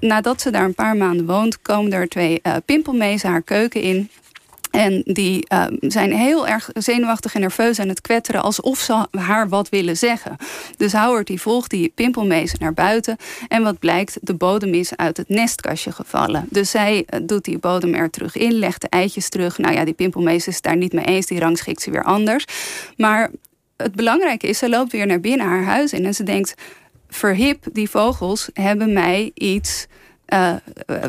nadat 0.00 0.40
ze 0.40 0.50
daar 0.50 0.64
een 0.64 0.74
paar 0.74 0.96
maanden 0.96 1.26
woont, 1.26 1.62
komen 1.62 1.92
er 1.92 2.08
twee 2.08 2.40
uh, 2.42 2.56
pimpelmezen 2.64 3.30
haar 3.30 3.42
keuken 3.42 3.80
in. 3.80 4.10
En 4.76 5.02
die 5.04 5.46
uh, 5.52 5.64
zijn 5.80 6.12
heel 6.12 6.46
erg 6.48 6.70
zenuwachtig 6.72 7.34
en 7.34 7.40
nerveus 7.40 7.78
aan 7.78 7.88
het 7.88 8.00
kwetteren... 8.00 8.42
alsof 8.42 8.78
ze 8.78 9.06
haar 9.10 9.48
wat 9.48 9.68
willen 9.68 9.96
zeggen. 9.96 10.36
Dus 10.76 10.92
Howard 10.92 11.26
die 11.26 11.40
volgt 11.40 11.70
die 11.70 11.92
pimpelmezen 11.94 12.58
naar 12.60 12.74
buiten. 12.74 13.16
En 13.48 13.62
wat 13.62 13.78
blijkt, 13.78 14.18
de 14.20 14.34
bodem 14.34 14.74
is 14.74 14.96
uit 14.96 15.16
het 15.16 15.28
nestkastje 15.28 15.92
gevallen. 15.92 16.46
Dus 16.50 16.70
zij 16.70 16.96
uh, 16.96 17.20
doet 17.22 17.44
die 17.44 17.58
bodem 17.58 17.94
er 17.94 18.10
terug 18.10 18.36
in, 18.36 18.52
legt 18.52 18.80
de 18.80 18.88
eitjes 18.88 19.28
terug. 19.28 19.58
Nou 19.58 19.74
ja, 19.74 19.84
die 19.84 19.94
pimpelmezen 19.94 20.52
is 20.52 20.60
daar 20.60 20.76
niet 20.76 20.92
mee 20.92 21.04
eens. 21.04 21.26
Die 21.26 21.40
rangschikt 21.40 21.82
ze 21.82 21.90
weer 21.90 22.04
anders. 22.04 22.44
Maar 22.96 23.30
het 23.76 23.94
belangrijke 23.94 24.46
is, 24.46 24.58
ze 24.58 24.68
loopt 24.68 24.92
weer 24.92 25.06
naar 25.06 25.20
binnen 25.20 25.46
haar 25.46 25.64
huis 25.64 25.92
in... 25.92 26.04
en 26.04 26.14
ze 26.14 26.22
denkt 26.22 26.54
verhip, 27.08 27.64
die 27.72 27.90
vogels 27.90 28.50
hebben 28.52 28.92
mij 28.92 29.30
iets 29.34 29.86
uh, 30.28 30.54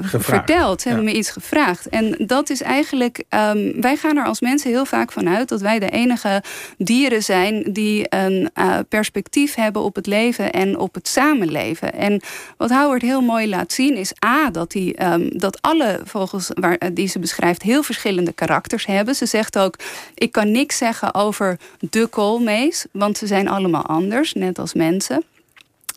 verteld. 0.01 0.83
Ja. 0.83 0.89
hebben 0.89 1.05
me 1.05 1.13
iets 1.13 1.29
gevraagd. 1.29 1.89
En 1.89 2.15
dat 2.17 2.49
is 2.49 2.61
eigenlijk. 2.61 3.23
Um, 3.29 3.81
wij 3.81 3.95
gaan 3.95 4.17
er 4.17 4.25
als 4.25 4.41
mensen 4.41 4.69
heel 4.69 4.85
vaak 4.85 5.11
van 5.11 5.29
uit 5.29 5.49
dat 5.49 5.61
wij 5.61 5.79
de 5.79 5.89
enige 5.89 6.43
dieren 6.77 7.23
zijn 7.23 7.73
die 7.73 8.05
een 8.09 8.49
uh, 8.55 8.77
perspectief 8.89 9.55
hebben 9.55 9.81
op 9.81 9.95
het 9.95 10.05
leven 10.05 10.51
en 10.51 10.77
op 10.77 10.93
het 10.93 11.07
samenleven. 11.07 11.93
En 11.93 12.21
wat 12.57 12.69
Howard 12.69 13.01
heel 13.01 13.21
mooi 13.21 13.49
laat 13.49 13.71
zien 13.71 13.95
is 13.95 14.13
A, 14.25 14.49
dat, 14.49 14.71
die, 14.71 15.05
um, 15.05 15.37
dat 15.37 15.61
alle 15.61 15.99
vogels 16.03 16.51
waar, 16.53 16.93
die 16.93 17.07
ze 17.07 17.19
beschrijft 17.19 17.61
heel 17.61 17.83
verschillende 17.83 18.33
karakters 18.33 18.85
hebben. 18.85 19.15
Ze 19.15 19.25
zegt 19.25 19.57
ook: 19.57 19.75
ik 20.13 20.31
kan 20.31 20.51
niks 20.51 20.77
zeggen 20.77 21.13
over 21.13 21.59
de 21.79 22.07
koolmees, 22.07 22.85
want 22.91 23.17
ze 23.17 23.27
zijn 23.27 23.47
allemaal 23.47 23.85
anders, 23.85 24.33
net 24.33 24.59
als 24.59 24.73
mensen. 24.73 25.23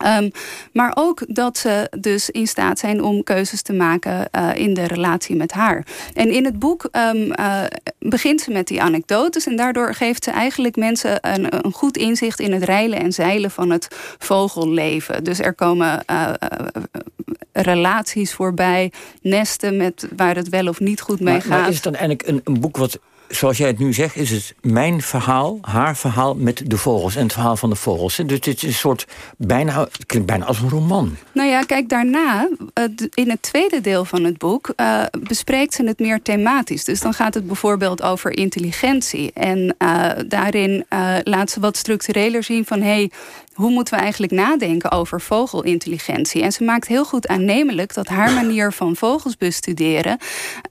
Um, 0.07 0.31
maar 0.73 0.93
ook 0.95 1.23
dat 1.29 1.59
ze 1.59 1.91
dus 2.01 2.31
in 2.31 2.47
staat 2.47 2.79
zijn 2.79 3.03
om 3.03 3.23
keuzes 3.23 3.63
te 3.63 3.73
maken 3.73 4.29
uh, 4.37 4.51
in 4.55 4.75
de 4.75 4.87
relatie 4.87 5.37
met 5.37 5.53
haar. 5.53 5.87
En 6.15 6.31
in 6.31 6.45
het 6.45 6.59
boek 6.59 6.89
um, 6.93 7.33
uh, 7.41 7.63
begint 7.99 8.41
ze 8.41 8.51
met 8.51 8.67
die 8.67 8.83
anekdotes. 8.83 9.47
En 9.47 9.57
daardoor 9.57 9.95
geeft 9.95 10.25
ze 10.25 10.31
eigenlijk 10.31 10.77
mensen 10.77 11.19
een, 11.21 11.65
een, 11.65 11.73
goed 11.73 11.97
inzicht 11.97 12.41
in 12.41 12.53
het 12.53 12.63
reilen 12.63 13.01
en 13.01 13.13
zeilen 13.13 13.51
van 13.51 13.71
het 13.71 13.89
vogelleven. 14.19 15.25
Dus 15.25 15.39
er 15.39 15.55
komen 15.55 16.05
uh, 16.11 16.33
relaties 17.53 18.33
voorbij, 18.33 18.93
nesten 19.23 19.77
met 19.77 20.09
waar 20.17 20.37
het 20.37 20.49
wel 20.49 20.67
of 20.67 20.81
niet 20.81 21.01
goed 21.01 21.21
mee 21.21 21.33
maar, 21.33 21.43
gaat. 21.43 21.61
Maar 21.61 21.69
is 21.69 21.75
het 21.75 21.85
dan 21.85 21.95
eigenlijk 21.95 22.29
een, 22.29 22.41
een 22.45 22.61
boek 22.61 22.77
wat 22.77 22.99
zoals 23.31 23.57
jij 23.57 23.67
het 23.69 23.79
nu 23.79 23.93
zegt, 23.93 24.17
is 24.17 24.31
het 24.31 24.55
mijn 24.61 25.03
verhaal, 25.03 25.59
haar 25.61 25.97
verhaal 25.97 26.35
met 26.35 26.63
de 26.67 26.77
vogels 26.77 27.17
en 27.17 27.23
het 27.23 27.33
verhaal 27.33 27.57
van 27.57 27.71
de 27.71 27.77
vogels. 27.77 28.17
Dus 28.17 28.41
dit 28.41 28.57
is 28.57 28.63
een 28.63 28.73
soort 28.73 29.07
bijna, 29.37 29.81
het 29.81 30.07
klinkt 30.07 30.29
bijna 30.29 30.45
als 30.45 30.61
een 30.61 30.69
roman. 30.69 31.17
Nou 31.33 31.49
ja, 31.49 31.63
kijk, 31.63 31.89
daarna, 31.89 32.49
eh, 32.75 32.85
in 33.15 33.31
het 33.31 33.43
tweede 33.43 33.81
deel 33.81 34.05
van 34.05 34.25
het 34.25 34.39
boek, 34.39 34.73
uh, 34.77 35.03
bespreekt 35.21 35.75
ze 35.75 35.85
het 35.85 35.99
meer 35.99 36.23
thematisch. 36.23 36.85
Dus 36.85 37.01
dan 37.01 37.13
gaat 37.13 37.35
het 37.35 37.47
bijvoorbeeld 37.47 38.03
over 38.03 38.37
intelligentie. 38.37 39.31
En 39.33 39.75
uh, 39.79 40.11
daarin 40.27 40.85
laat 41.23 41.51
ze 41.51 41.61
wat 41.61 41.77
structureler 41.77 42.43
zien 42.43 42.65
van 42.65 42.81
hé, 42.81 42.87
hey, 42.87 43.11
hoe 43.55 43.71
moeten 43.71 43.95
we 43.95 44.01
eigenlijk 44.01 44.33
nadenken 44.33 44.91
over 44.91 45.21
vogelintelligentie? 45.21 46.43
En 46.43 46.53
ze 46.53 46.65
maakt 46.65 46.89
heel 46.89 47.05
goed 47.05 47.29
aannemelijk 47.29 47.95
dat 47.95 48.07
haar 48.07 48.33
manier 48.33 48.73
van 48.73 48.97
vogels 48.97 49.37
bestuderen 49.37 50.19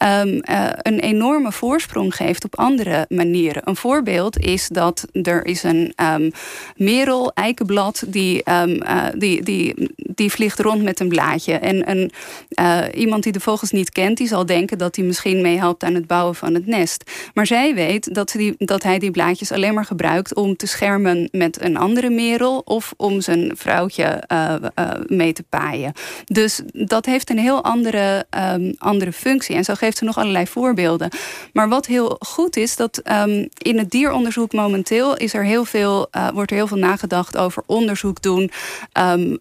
um, 0.03 0.41
uh, 0.49 0.69
een 0.75 0.99
enorme 0.99 1.51
voorsprong 1.51 2.15
geeft 2.15 2.43
op 2.43 2.55
andere 2.55 3.05
manieren. 3.09 3.61
Een 3.65 3.75
voorbeeld 3.75 4.39
is 4.39 4.67
dat 4.67 5.07
er 5.11 5.45
is 5.45 5.63
een 5.63 5.93
um, 6.03 6.31
merel, 6.75 7.31
eikenblad, 7.33 8.03
die, 8.07 8.51
um, 8.51 8.69
uh, 8.69 9.05
die, 9.17 9.43
die, 9.43 9.91
die 9.95 10.31
vliegt 10.31 10.59
rond 10.59 10.83
met 10.83 10.99
een 10.99 11.09
blaadje. 11.09 11.53
En 11.53 11.89
een, 11.89 12.11
uh, 12.59 12.81
iemand 12.93 13.23
die 13.23 13.31
de 13.31 13.39
vogels 13.39 13.71
niet 13.71 13.89
kent, 13.89 14.17
die 14.17 14.27
zal 14.27 14.45
denken 14.45 14.77
dat 14.77 14.95
hij 14.95 15.05
misschien 15.05 15.41
meehelpt 15.41 15.83
aan 15.83 15.93
het 15.93 16.07
bouwen 16.07 16.35
van 16.35 16.53
het 16.53 16.65
nest. 16.65 17.11
Maar 17.33 17.45
zij 17.45 17.75
weet 17.75 18.15
dat, 18.15 18.31
die, 18.31 18.55
dat 18.57 18.83
hij 18.83 18.99
die 18.99 19.11
blaadjes 19.11 19.51
alleen 19.51 19.73
maar 19.73 19.85
gebruikt 19.85 20.35
om 20.35 20.55
te 20.55 20.67
schermen 20.67 21.29
met 21.31 21.61
een 21.61 21.77
andere 21.77 22.09
merel 22.09 22.61
of 22.79 22.93
om 22.97 23.21
zijn 23.21 23.51
vrouwtje 23.55 24.23
uh, 24.31 24.55
uh, 24.79 24.91
mee 25.07 25.33
te 25.33 25.43
paaien. 25.43 25.93
Dus 26.25 26.61
dat 26.73 27.05
heeft 27.05 27.29
een 27.29 27.39
heel 27.39 27.63
andere, 27.63 28.25
um, 28.53 28.75
andere 28.77 29.11
functie. 29.11 29.55
En 29.55 29.63
zo 29.63 29.73
geeft 29.73 29.97
ze 29.97 30.03
nog 30.03 30.17
allerlei 30.17 30.47
voorbeelden. 30.47 31.09
Maar 31.53 31.69
wat 31.69 31.85
heel 31.85 32.15
goed 32.19 32.55
is, 32.55 32.75
dat 32.75 33.01
um, 33.11 33.49
in 33.57 33.77
het 33.77 33.89
dieronderzoek 33.91 34.53
momenteel 34.53 35.17
is 35.17 35.33
er 35.33 35.43
heel 35.43 35.65
veel, 35.65 36.07
uh, 36.17 36.29
wordt 36.29 36.51
er 36.51 36.57
heel 36.57 36.67
veel 36.67 36.77
nagedacht 36.77 37.37
over 37.37 37.63
onderzoek 37.65 38.21
doen. 38.21 38.51
Um, 38.93 39.37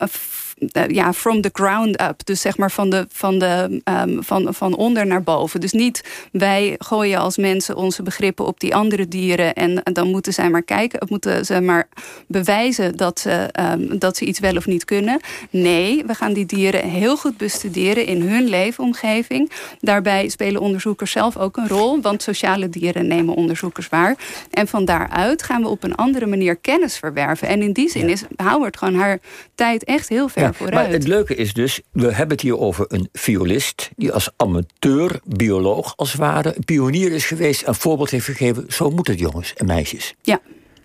ja, 0.89 1.13
from 1.13 1.41
the 1.41 1.51
ground 1.53 2.01
up. 2.01 2.25
Dus 2.25 2.41
zeg 2.41 2.57
maar 2.57 2.71
van, 2.71 2.91
de, 2.91 3.07
van, 3.11 3.39
de, 3.39 3.83
um, 3.85 4.25
van, 4.25 4.55
van 4.55 4.77
onder 4.77 5.07
naar 5.07 5.23
boven. 5.23 5.61
Dus 5.61 5.73
niet 5.73 6.05
wij 6.33 6.75
gooien 6.79 7.19
als 7.19 7.37
mensen 7.37 7.77
onze 7.77 8.03
begrippen 8.03 8.47
op 8.47 8.61
die 8.61 8.75
andere 8.75 9.09
dieren 9.09 9.55
en 9.55 9.81
dan 9.93 10.11
moeten 10.11 10.33
zij 10.33 10.51
maar 10.51 10.63
kijken, 10.63 11.07
moeten 11.09 11.45
ze 11.47 11.61
maar 11.61 11.89
bewijzen 12.27 12.97
dat 12.97 13.21
ze, 13.21 13.49
um, 13.61 13.99
dat 13.99 14.17
ze 14.17 14.25
iets 14.25 14.39
wel 14.39 14.57
of 14.57 14.67
niet 14.67 14.85
kunnen. 14.85 15.21
Nee, 15.51 16.03
we 16.07 16.15
gaan 16.15 16.33
die 16.33 16.47
dieren 16.47 16.89
heel 16.89 17.17
goed 17.17 17.37
bestuderen 17.37 18.07
in 18.07 18.23
hun 18.23 18.45
leefomgeving. 18.45 19.51
Daarbij 19.81 20.29
spelen 20.29 20.61
onderzoekers 20.61 21.13
zelf 21.13 21.37
ook 21.37 21.57
een 21.57 21.69
rol, 21.69 22.01
want 22.01 22.23
sociale 22.23 22.69
dieren 22.69 23.07
nemen 23.07 23.35
onderzoekers 23.35 23.89
waar. 23.89 24.17
En 24.51 24.69
van 24.69 24.85
daaruit 24.85 25.43
gaan 25.43 25.63
we 25.63 25.69
op 25.69 25.85
een 25.85 25.95
andere 25.95 26.27
manier 26.27 26.57
kennis 26.57 26.97
verwerven. 26.99 27.49
En 27.49 27.63
in 27.63 27.73
die 27.73 27.91
zin 27.91 28.09
is 28.09 28.23
Howard 28.37 28.77
gewoon 28.77 28.95
haar 28.95 29.19
tijd 29.55 29.85
echt 29.85 30.09
heel 30.09 30.29
ver 30.29 30.48
ja, 30.59 30.71
maar 30.71 30.89
het 30.89 31.07
leuke 31.07 31.35
is 31.35 31.53
dus, 31.53 31.81
we 31.93 32.07
hebben 32.07 32.37
het 32.37 32.41
hier 32.41 32.59
over 32.59 32.85
een 32.89 33.09
violist... 33.13 33.91
die 33.97 34.13
als 34.13 34.31
amateur, 34.37 35.21
bioloog 35.25 35.93
als 35.97 36.13
het 36.13 36.21
ware, 36.21 36.57
een 36.57 36.65
pionier 36.65 37.13
is 37.13 37.25
geweest... 37.25 37.67
een 37.67 37.75
voorbeeld 37.75 38.11
heeft 38.11 38.25
gegeven, 38.25 38.65
zo 38.69 38.91
moet 38.91 39.07
het 39.07 39.19
jongens 39.19 39.55
en 39.55 39.67
meisjes. 39.67 40.15
Ja. 40.23 40.41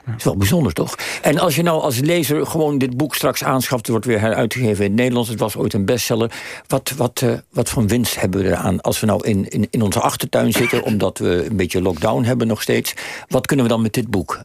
Dat 0.05 0.15
is 0.17 0.23
wel 0.23 0.37
bijzonder, 0.37 0.73
toch? 0.73 0.95
En 1.21 1.39
als 1.39 1.55
je 1.55 1.63
nou 1.63 1.81
als 1.81 1.99
lezer 1.99 2.45
gewoon 2.45 2.77
dit 2.77 2.97
boek 2.97 3.15
straks 3.15 3.43
aanschaft... 3.43 3.81
het 3.81 3.89
wordt 3.89 4.05
weer 4.05 4.19
heruitgegeven 4.19 4.83
in 4.83 4.91
het 4.91 4.99
Nederlands... 4.99 5.29
het 5.29 5.39
was 5.39 5.55
ooit 5.55 5.73
een 5.73 5.85
bestseller. 5.85 6.31
Wat, 6.67 6.93
wat, 6.97 7.21
uh, 7.23 7.33
wat 7.49 7.69
voor 7.69 7.85
winst 7.85 8.19
hebben 8.19 8.41
we 8.41 8.47
eraan 8.47 8.81
als 8.81 8.99
we 8.99 9.05
nou 9.05 9.27
in, 9.27 9.49
in, 9.49 9.67
in 9.69 9.81
onze 9.81 9.99
achtertuin 9.99 10.51
zitten... 10.51 10.83
omdat 10.91 11.17
we 11.17 11.45
een 11.49 11.55
beetje 11.55 11.81
lockdown 11.81 12.23
hebben 12.23 12.47
nog 12.47 12.61
steeds? 12.61 12.93
Wat 13.27 13.45
kunnen 13.45 13.65
we 13.65 13.71
dan 13.71 13.81
met 13.81 13.93
dit 13.93 14.07
boek? 14.07 14.43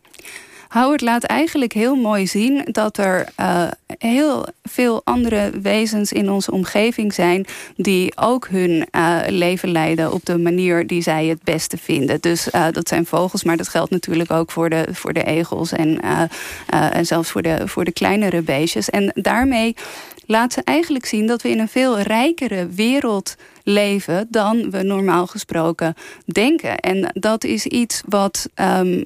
Howard 0.69 1.01
laat 1.01 1.25
eigenlijk 1.25 1.73
heel 1.73 1.97
mooi 1.97 2.27
zien 2.27 2.69
dat 2.73 2.99
er 2.99 3.29
uh, 3.41 3.69
heel 3.99 4.47
veel 4.63 5.01
andere 5.05 5.51
wezens 5.63 6.13
in 6.13 6.31
onze 6.31 6.53
omgeving 6.53 7.15
zijn 7.15 7.47
die 7.77 8.17
ook 8.17 8.49
hun 8.49 8.89
uh, 8.93 9.19
leven 9.29 9.73
leiden 9.73 10.13
op 10.13 10.25
de 10.25 10.39
manier 10.39 10.87
die 10.87 11.03
zij 11.03 11.27
het 11.27 11.43
beste 11.43 11.79
vinden. 11.79 12.21
Dus 12.21 12.49
uh, 12.49 12.67
dat 12.71 12.89
zijn 12.89 13.07
vogels, 13.07 13.45
maar 13.45 13.57
dat 13.57 13.69
geldt 13.69 13.91
natuurlijk 13.91 14.31
ook 14.31 14.51
voor 14.51 14.71
de, 14.71 14.87
voor 14.93 15.13
de 15.13 15.25
egels 15.25 15.73
en, 15.73 16.01
en 16.67 17.07
zelfs 17.07 17.31
voor 17.31 17.43
de, 17.43 17.69
voor 17.69 17.85
de 17.85 17.93
kleinere 17.93 18.43
beestjes. 18.43 18.91
En 18.91 19.11
daarmee 19.15 19.77
laat 20.27 20.53
ze 20.53 20.61
eigenlijk 20.65 21.07
zien 21.07 21.27
dat 21.27 21.43
we 21.43 21.49
in 21.49 21.59
een 21.59 21.69
veel 21.69 22.01
rijkere 22.01 22.67
wereld 22.67 23.35
leven 23.63 24.27
dan 24.31 24.71
we 24.71 24.83
normaal 24.83 25.27
gesproken 25.27 25.95
denken. 26.25 26.79
En 26.79 27.11
dat 27.13 27.45
is 27.45 27.67
iets 27.67 28.03
wat. 28.07 28.49
Um, 28.55 29.05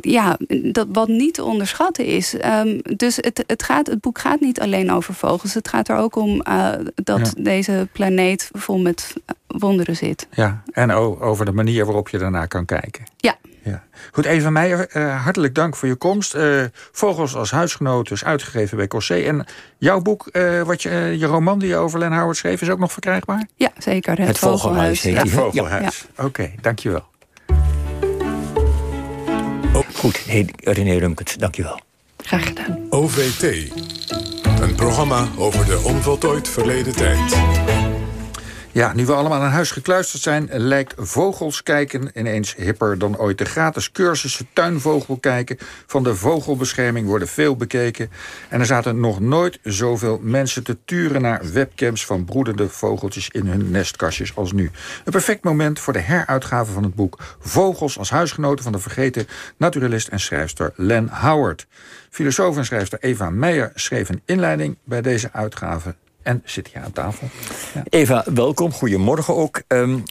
ja, 0.00 0.38
dat 0.72 0.86
wat 0.92 1.08
niet 1.08 1.34
te 1.34 1.44
onderschatten 1.44 2.04
is. 2.04 2.34
Um, 2.34 2.80
dus 2.96 3.16
het, 3.16 3.44
het, 3.46 3.62
gaat, 3.62 3.86
het 3.86 4.00
boek 4.00 4.18
gaat 4.18 4.40
niet 4.40 4.60
alleen 4.60 4.92
over 4.92 5.14
vogels. 5.14 5.54
Het 5.54 5.68
gaat 5.68 5.88
er 5.88 5.96
ook 5.96 6.16
om 6.16 6.42
uh, 6.48 6.72
dat 6.94 7.32
ja. 7.36 7.42
deze 7.42 7.88
planeet 7.92 8.50
vol 8.52 8.78
met 8.78 9.14
wonderen 9.46 9.96
zit. 9.96 10.26
Ja, 10.30 10.62
en 10.72 10.90
over 10.92 11.44
de 11.44 11.52
manier 11.52 11.84
waarop 11.84 12.08
je 12.08 12.18
daarnaar 12.18 12.48
kan 12.48 12.64
kijken. 12.64 13.04
Ja. 13.16 13.36
Ja. 13.64 13.82
Goed, 14.12 14.24
Eva 14.24 14.50
Meijer, 14.50 14.96
uh, 14.96 15.22
hartelijk 15.22 15.54
dank 15.54 15.76
voor 15.76 15.88
je 15.88 15.94
komst. 15.94 16.34
Uh, 16.34 16.64
Vogels 16.92 17.34
als 17.34 17.50
huisgenoten 17.50 18.14
is 18.14 18.24
uitgegeven 18.24 18.76
bij 18.76 18.88
Cossé. 18.88 19.14
En 19.14 19.46
jouw 19.78 20.00
boek, 20.00 20.28
uh, 20.32 20.62
wat 20.62 20.82
je, 20.82 21.14
je 21.18 21.26
roman 21.26 21.58
die 21.58 21.68
je 21.68 21.76
over 21.76 21.98
Len 21.98 22.12
Howard 22.12 22.36
schreef... 22.36 22.62
is 22.62 22.70
ook 22.70 22.78
nog 22.78 22.92
verkrijgbaar? 22.92 23.46
Ja, 23.56 23.70
zeker. 23.78 24.18
Het, 24.18 24.28
het 24.28 24.38
Vogelhuis. 24.38 25.00
Vogelhuis. 25.00 25.32
Het 25.32 25.40
Vogelhuis. 25.40 25.98
Ja. 25.98 26.24
Oké, 26.24 26.26
okay, 26.26 26.54
dankjewel. 26.60 27.04
Goed, 30.02 30.24
hey, 30.26 30.48
René 30.56 30.98
Rumkens, 30.98 31.36
dankjewel. 31.36 31.80
Graag 32.16 32.46
gedaan. 32.46 32.86
OVT, 32.90 33.42
een 34.60 34.74
programma 34.74 35.28
over 35.36 35.64
de 35.66 35.82
onvoltooid 35.84 36.48
verleden 36.48 36.92
tijd. 36.92 37.34
Ja, 38.74 38.92
nu 38.92 39.06
we 39.06 39.12
allemaal 39.12 39.42
aan 39.42 39.50
huis 39.50 39.70
gekluisterd 39.70 40.22
zijn... 40.22 40.48
lijkt 40.52 40.94
vogels 40.96 41.62
kijken 41.62 42.10
ineens 42.14 42.54
hipper 42.56 42.98
dan 42.98 43.18
ooit. 43.18 43.38
De 43.38 43.44
gratis 43.44 43.92
cursussen 43.92 44.46
tuinvogel 44.52 45.16
kijken 45.16 45.58
van 45.86 46.02
de 46.02 46.14
vogelbescherming 46.14 47.06
worden 47.06 47.28
veel 47.28 47.56
bekeken. 47.56 48.10
En 48.48 48.60
er 48.60 48.66
zaten 48.66 49.00
nog 49.00 49.20
nooit 49.20 49.58
zoveel 49.62 50.18
mensen 50.22 50.64
te 50.64 50.78
turen 50.84 51.22
naar 51.22 51.52
webcams... 51.52 52.06
van 52.06 52.24
broedende 52.24 52.68
vogeltjes 52.68 53.28
in 53.28 53.46
hun 53.46 53.70
nestkastjes 53.70 54.36
als 54.36 54.52
nu. 54.52 54.70
Een 55.04 55.12
perfect 55.12 55.44
moment 55.44 55.78
voor 55.78 55.92
de 55.92 55.98
heruitgave 55.98 56.72
van 56.72 56.82
het 56.82 56.94
boek... 56.94 57.18
Vogels 57.40 57.98
als 57.98 58.10
huisgenoten 58.10 58.64
van 58.64 58.72
de 58.72 58.78
vergeten 58.78 59.26
naturalist 59.56 60.08
en 60.08 60.20
schrijfster 60.20 60.72
Len 60.76 61.08
Howard. 61.08 61.66
Filosoof 62.10 62.56
en 62.56 62.64
schrijfster 62.64 62.98
Eva 63.00 63.30
Meijer 63.30 63.70
schreef 63.74 64.08
een 64.08 64.22
inleiding 64.24 64.78
bij 64.84 65.02
deze 65.02 65.32
uitgave 65.32 65.94
en 66.22 66.42
zit 66.44 66.68
hier 66.68 66.82
aan 66.82 66.92
tafel. 66.92 67.28
Eva, 67.88 68.24
welkom. 68.34 68.72
Goedemorgen 68.72 69.36
ook. 69.36 69.62
Um, 69.68 70.02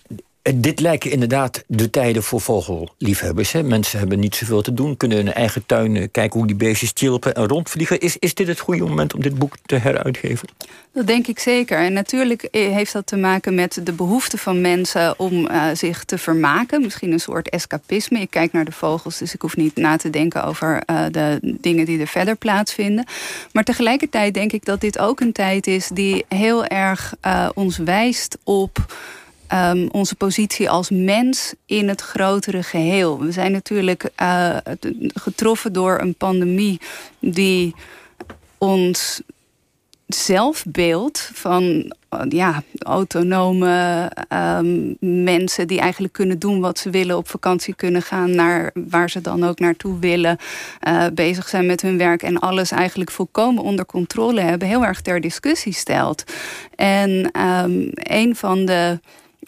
dit 0.56 0.80
lijken 0.80 1.12
inderdaad 1.12 1.64
de 1.68 1.90
tijden 1.90 2.24
voor 2.24 2.42
vogelliefhebbers. 2.42 3.52
Hè? 3.52 3.64
Mensen 3.64 4.00
hebben 4.00 4.20
niet 4.20 4.36
zoveel 4.36 4.62
te 4.62 4.74
doen, 4.74 4.98
kunnen 4.98 5.18
hun 5.18 5.34
eigen 5.34 5.66
tuin 5.66 6.12
kijken 6.12 6.40
hoe 6.40 6.48
die 6.48 6.56
beestjes 6.56 6.92
chilpen 6.94 7.36
en 7.36 7.48
rondvliegen. 7.48 8.00
Is, 8.00 8.18
is 8.18 8.34
dit 8.34 8.48
het 8.48 8.60
goede 8.60 8.84
moment 8.84 9.14
om 9.14 9.22
dit 9.22 9.40
boek 9.40 9.54
te 9.66 9.76
heruitgeven? 9.76 10.48
Dat 10.94 11.08
denk 11.08 11.28
ik 11.28 11.40
zeker. 11.40 11.78
En 11.78 11.94
natuurlijk 11.94 12.48
heeft 12.52 12.94
dat 12.94 13.08
te 13.08 13.18
maken 13.18 13.56
met 13.56 13.80
de 13.84 13.92
behoefte 13.92 14.38
van 14.38 14.62
mensen 14.62 15.20
om 15.20 15.48
zich 15.74 16.04
te 16.04 16.18
vermaken. 16.18 16.82
Misschien 16.82 17.12
een 17.12 17.20
soort 17.20 17.50
escapisme. 17.50 18.20
Ik 18.20 18.30
kijk 18.30 18.52
naar 18.52 18.66
de 18.66 18.72
vogels, 18.72 19.18
dus 19.18 19.34
ik 19.34 19.42
hoef 19.42 19.58
niet 19.58 19.76
na 19.76 19.98
te 19.98 20.10
denken 20.10 20.44
over 20.44 20.84
de 21.12 21.40
dingen 21.42 21.86
die 21.86 22.00
er 22.00 22.08
verder 22.08 22.36
plaatsvinden. 22.36 23.06
Maar 23.52 23.64
tegelijkertijd 23.64 24.34
denk 24.34 24.52
ik 24.52 24.66
dat 24.66 24.82
dit 24.82 25.00
ook 25.00 25.20
een 25.20 25.32
tijd 25.32 25.68
is 25.68 25.88
die 25.94 26.26
heel 26.28 26.66
erg 26.66 27.14
ons 27.54 27.78
wijst 27.78 28.38
op. 28.44 28.86
Um, 29.54 29.90
onze 29.92 30.16
positie 30.16 30.70
als 30.70 30.90
mens 30.90 31.54
in 31.66 31.88
het 31.88 32.02
grotere 32.02 32.64
geheel. 32.64 33.20
We 33.20 33.32
zijn 33.32 33.52
natuurlijk 33.52 34.10
uh, 34.22 34.58
getroffen 35.14 35.74
door 35.74 36.00
een 36.00 36.16
pandemie 36.16 36.80
die 37.20 37.76
ons 38.58 39.22
zelfbeeld 40.08 41.30
van 41.34 41.94
ja, 42.30 42.64
autonome 42.80 44.12
um, 44.30 44.96
mensen 45.24 45.68
die 45.68 45.80
eigenlijk 45.80 46.14
kunnen 46.14 46.40
doen 46.40 46.60
wat 46.60 46.80
ze 46.80 46.90
willen, 46.90 47.18
op 47.18 47.30
vakantie 47.30 47.76
kunnen 47.76 48.02
gaan 48.02 48.36
naar 48.36 48.72
waar 48.74 49.10
ze 49.10 49.22
dan 49.22 49.44
ook 49.44 49.60
naartoe 49.60 50.00
willen, 50.00 50.38
uh, 50.88 51.06
bezig 51.14 51.50
zijn 51.50 51.66
met 51.66 51.82
hun 51.82 51.98
werk 51.98 52.24
en 52.24 52.40
alles 52.40 52.72
eigenlijk 52.72 53.12
volkomen 53.12 53.64
onder 53.64 53.86
controle 53.86 54.42
hebben, 54.42 54.68
heel 54.68 54.86
erg 54.86 55.02
ter 55.02 55.22
discussie 55.22 55.74
stelt. 55.74 56.24
En 56.76 57.10
um, 57.42 57.90
een 57.94 58.36
van 58.36 58.66
de 58.66 59.00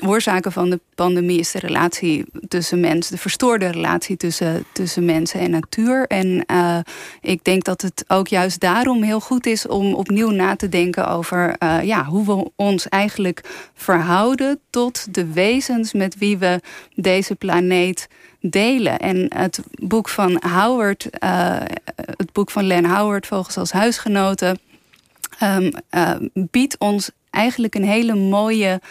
oorzaken 0.07 0.51
van 0.51 0.69
de 0.69 0.79
pandemie 0.95 1.39
is 1.39 1.51
de 1.51 1.60
relatie 1.60 2.25
tussen 2.48 2.79
mensen, 2.79 3.15
de 3.15 3.22
verstoorde 3.22 3.67
relatie 3.67 4.17
tussen, 4.17 4.65
tussen 4.72 5.05
mensen 5.05 5.39
en 5.39 5.51
natuur. 5.51 6.07
En 6.07 6.43
uh, 6.51 6.79
ik 7.22 7.43
denk 7.43 7.63
dat 7.63 7.81
het 7.81 8.03
ook 8.07 8.27
juist 8.27 8.60
daarom 8.60 9.03
heel 9.03 9.19
goed 9.19 9.45
is 9.45 9.67
om 9.67 9.93
opnieuw 9.93 10.29
na 10.29 10.55
te 10.55 10.69
denken 10.69 11.07
over 11.07 11.55
uh, 11.60 11.83
ja, 11.83 12.05
hoe 12.05 12.25
we 12.25 12.51
ons 12.55 12.89
eigenlijk 12.89 13.41
verhouden 13.74 14.60
tot 14.69 15.13
de 15.13 15.25
wezens 15.33 15.93
met 15.93 16.17
wie 16.17 16.38
we 16.38 16.60
deze 16.95 17.36
planeet 17.36 18.07
delen. 18.39 19.00
En 19.00 19.25
het 19.36 19.60
boek 19.72 20.10
van 20.10 20.41
Howard, 20.53 21.07
uh, 21.24 21.57
het 21.95 22.31
boek 22.31 22.51
van 22.51 22.67
Len 22.67 22.86
Howard, 22.86 23.27
Vogels 23.27 23.57
als 23.57 23.72
huisgenoten, 23.72 24.60
um, 25.43 25.72
biedt 26.33 26.77
ons 26.77 27.12
eigenlijk 27.29 27.75
een 27.75 27.86
hele 27.86 28.15
mooie 28.15 28.81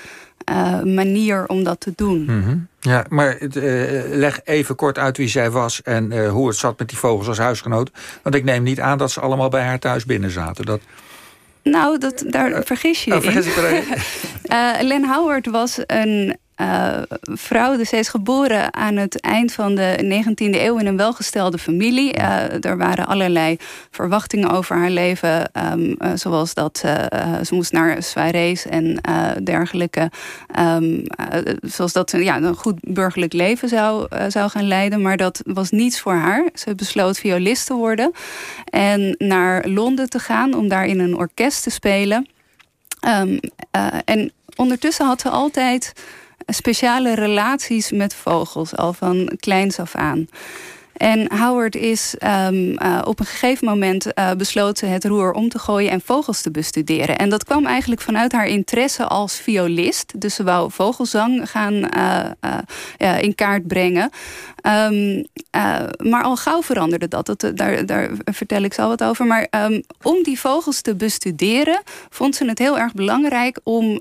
uh, 0.50 0.82
manier 0.82 1.46
om 1.46 1.64
dat 1.64 1.80
te 1.80 1.92
doen. 1.96 2.20
Mm 2.22 2.42
-hmm. 2.42 2.68
Ja, 2.80 3.04
maar 3.08 3.40
uh, 3.40 3.50
leg 4.08 4.40
even 4.44 4.74
kort 4.74 4.98
uit 4.98 5.16
wie 5.16 5.28
zij 5.28 5.50
was 5.50 5.82
en 5.82 6.12
uh, 6.12 6.30
hoe 6.30 6.48
het 6.48 6.56
zat 6.56 6.78
met 6.78 6.88
die 6.88 6.98
vogels 6.98 7.28
als 7.28 7.38
huisgenoot. 7.38 7.90
Want 8.22 8.34
ik 8.34 8.44
neem 8.44 8.62
niet 8.62 8.80
aan 8.80 8.98
dat 8.98 9.10
ze 9.10 9.20
allemaal 9.20 9.48
bij 9.48 9.64
haar 9.64 9.78
thuis 9.78 10.04
binnen 10.04 10.30
zaten. 10.30 10.64
Dat... 10.64 10.80
Nou, 11.62 11.98
dat, 11.98 12.24
daar 12.26 12.64
vergis 12.64 13.04
je 13.04 13.14
oh, 13.14 13.20
vergis 13.20 13.46
ik 13.46 13.56
Len 14.88 15.04
Howard 15.04 15.46
was 15.46 15.78
een 15.86 16.36
uh, 16.62 17.02
vrouw. 17.22 17.76
Dus 17.76 17.88
zij 17.88 17.98
is 17.98 18.08
geboren 18.08 18.74
aan 18.74 18.96
het 18.96 19.20
eind 19.20 19.52
van 19.52 19.74
de 19.74 20.22
19e 20.24 20.60
eeuw 20.60 20.78
in 20.78 20.86
een 20.86 20.96
welgestelde 20.96 21.58
familie. 21.58 22.18
Uh, 22.18 22.64
er 22.64 22.76
waren 22.76 23.06
allerlei 23.06 23.56
verwachtingen 23.90 24.50
over 24.50 24.76
haar 24.76 24.90
leven. 24.90 25.50
Um, 25.72 25.94
uh, 25.98 26.10
zoals 26.14 26.54
dat 26.54 26.78
ze 27.42 27.48
moest 27.50 27.72
naar 27.72 28.02
soirées 28.02 28.66
en 28.66 29.00
dergelijke. 29.44 30.10
Um, 30.58 31.02
zoals 31.60 31.92
dat 31.92 32.10
ze 32.10 32.24
ja, 32.24 32.36
een 32.36 32.54
goed 32.54 32.78
burgerlijk 32.80 33.32
leven 33.32 33.68
zou, 33.68 34.06
zou 34.28 34.50
gaan 34.50 34.68
leiden. 34.68 35.02
Maar 35.02 35.16
dat 35.16 35.42
was 35.46 35.70
niets 35.70 36.00
voor 36.00 36.14
haar. 36.14 36.48
Ze 36.54 36.74
besloot 36.74 37.18
violist 37.18 37.66
te 37.66 37.74
worden. 37.74 38.12
En 38.64 39.14
naar 39.18 39.68
Londen 39.68 40.08
te 40.08 40.18
gaan 40.18 40.54
om 40.54 40.68
daar 40.68 40.86
in 40.86 41.00
een 41.00 41.16
orkest 41.16 41.62
te 41.62 41.70
spelen. 41.70 42.28
Um, 43.06 43.38
en 44.04 44.32
ondertussen 44.56 45.06
had 45.06 45.20
ze 45.20 45.28
altijd 45.28 45.92
speciale 46.54 47.14
relaties 47.14 47.90
met 47.90 48.14
vogels, 48.14 48.76
al 48.76 48.92
van 48.92 49.32
kleins 49.40 49.78
af 49.78 49.94
aan. 49.94 50.28
En 51.02 51.36
Howard 51.38 51.76
is 51.76 52.14
um, 52.46 52.70
uh, 52.82 53.00
op 53.04 53.20
een 53.20 53.26
gegeven 53.26 53.66
moment 53.66 54.06
uh, 54.18 54.30
besloten 54.32 54.90
het 54.90 55.04
roer 55.04 55.32
om 55.32 55.48
te 55.48 55.58
gooien 55.58 55.90
en 55.90 56.00
vogels 56.00 56.42
te 56.42 56.50
bestuderen. 56.50 57.18
En 57.18 57.28
dat 57.28 57.44
kwam 57.44 57.66
eigenlijk 57.66 58.00
vanuit 58.00 58.32
haar 58.32 58.46
interesse 58.46 59.06
als 59.06 59.36
violist. 59.40 60.20
Dus 60.20 60.34
ze 60.34 60.44
wou 60.44 60.70
vogelzang 60.70 61.50
gaan 61.50 61.74
uh, 61.74 63.22
in 63.22 63.34
kaart 63.34 63.66
brengen. 63.66 64.10
Um, 64.66 65.24
maar 66.10 66.22
al 66.22 66.36
gauw 66.36 66.62
veranderde 66.62 67.08
dat. 67.08 67.26
dat 67.26 67.52
daar, 67.54 67.86
daar, 67.86 68.10
vertel 68.24 68.62
ik 68.62 68.74
zo 68.74 68.88
wat 68.88 69.04
over. 69.04 69.26
Maar 69.26 69.46
um, 69.50 69.82
om 70.02 70.22
die 70.22 70.40
vogels 70.40 70.80
te 70.80 70.94
bestuderen, 70.94 71.82
vond 72.10 72.36
ze 72.36 72.44
het 72.44 72.58
heel 72.58 72.78
erg 72.78 72.94
belangrijk 72.94 73.60
om 73.62 74.00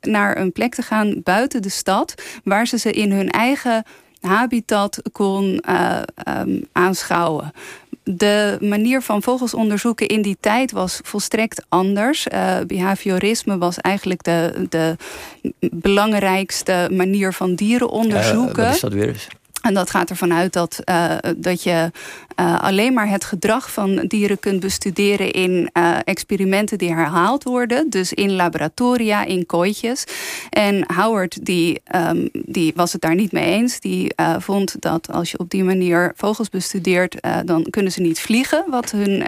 naar 0.00 0.36
een 0.36 0.52
plek 0.52 0.74
te 0.74 0.82
gaan 0.82 1.20
buiten 1.22 1.62
de 1.62 1.70
stad, 1.70 2.14
waar 2.44 2.66
ze 2.66 2.78
ze 2.78 2.92
in 2.92 3.12
hun 3.12 3.30
eigen 3.30 3.84
habitat 4.20 5.02
kon 5.12 5.62
uh, 5.68 6.00
um, 6.28 6.64
aanschouwen. 6.72 7.52
De 8.02 8.56
manier 8.60 9.02
van 9.02 9.22
vogels 9.22 9.54
onderzoeken 9.54 10.06
in 10.06 10.22
die 10.22 10.36
tijd 10.40 10.72
was 10.72 11.00
volstrekt 11.02 11.64
anders. 11.68 12.26
Uh, 12.32 12.58
behaviorisme 12.66 13.58
was 13.58 13.78
eigenlijk 13.78 14.22
de, 14.22 14.66
de 14.68 14.96
belangrijkste 15.70 16.88
manier 16.92 17.32
van 17.32 17.54
dieren 17.54 17.88
onderzoeken. 17.90 18.62
Uh, 18.62 18.64
wat 18.64 18.74
is 18.74 18.80
dat 18.80 18.92
weer 18.92 19.08
eens? 19.08 19.28
En 19.62 19.74
dat 19.74 19.90
gaat 19.90 20.10
ervan 20.10 20.32
uit 20.32 20.52
dat, 20.52 20.80
uh, 20.84 21.14
dat 21.36 21.62
je 21.62 21.90
uh, 22.40 22.62
alleen 22.62 22.92
maar 22.92 23.08
het 23.08 23.24
gedrag 23.24 23.72
van 23.72 23.96
dieren 24.06 24.40
kunt 24.40 24.60
bestuderen 24.60 25.30
in 25.30 25.70
uh, 25.72 25.96
experimenten 26.04 26.78
die 26.78 26.92
herhaald 26.92 27.44
worden. 27.44 27.90
Dus 27.90 28.12
in 28.12 28.32
laboratoria, 28.32 29.24
in 29.24 29.46
kooitjes. 29.46 30.04
En 30.50 30.84
Howard 30.94 31.46
die, 31.46 31.80
um, 31.94 32.28
die 32.32 32.72
was 32.76 32.92
het 32.92 33.00
daar 33.00 33.14
niet 33.14 33.32
mee 33.32 33.44
eens. 33.44 33.80
Die 33.80 34.14
vond 34.38 34.80
dat 34.80 35.12
als 35.12 35.30
je 35.30 35.38
op 35.38 35.50
die 35.50 35.64
manier 35.64 36.12
vogels 36.16 36.48
bestudeert, 36.48 37.16
dan 37.44 37.66
kunnen 37.70 37.92
ze 37.92 38.00
niet 38.00 38.20
vliegen. 38.20 38.64
Wat 38.70 38.90
hun 38.90 39.24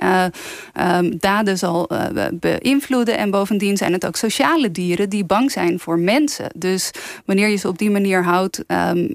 um, 0.80 1.18
daden 1.18 1.58
zal 1.58 1.90
beïnvloeden. 2.32 3.16
En 3.16 3.30
bovendien 3.30 3.76
zijn 3.76 3.92
het 3.92 4.06
ook 4.06 4.16
sociale 4.16 4.72
dieren 4.72 5.08
die 5.08 5.24
bang 5.24 5.50
zijn 5.50 5.78
voor 5.78 5.98
mensen. 5.98 6.46
Dus 6.56 6.90
wanneer 7.24 7.48
je 7.48 7.56
ze 7.56 7.68
op 7.68 7.78
die 7.78 7.90
manier 7.90 8.24
houdt. 8.24 8.64
Um, 8.66 9.12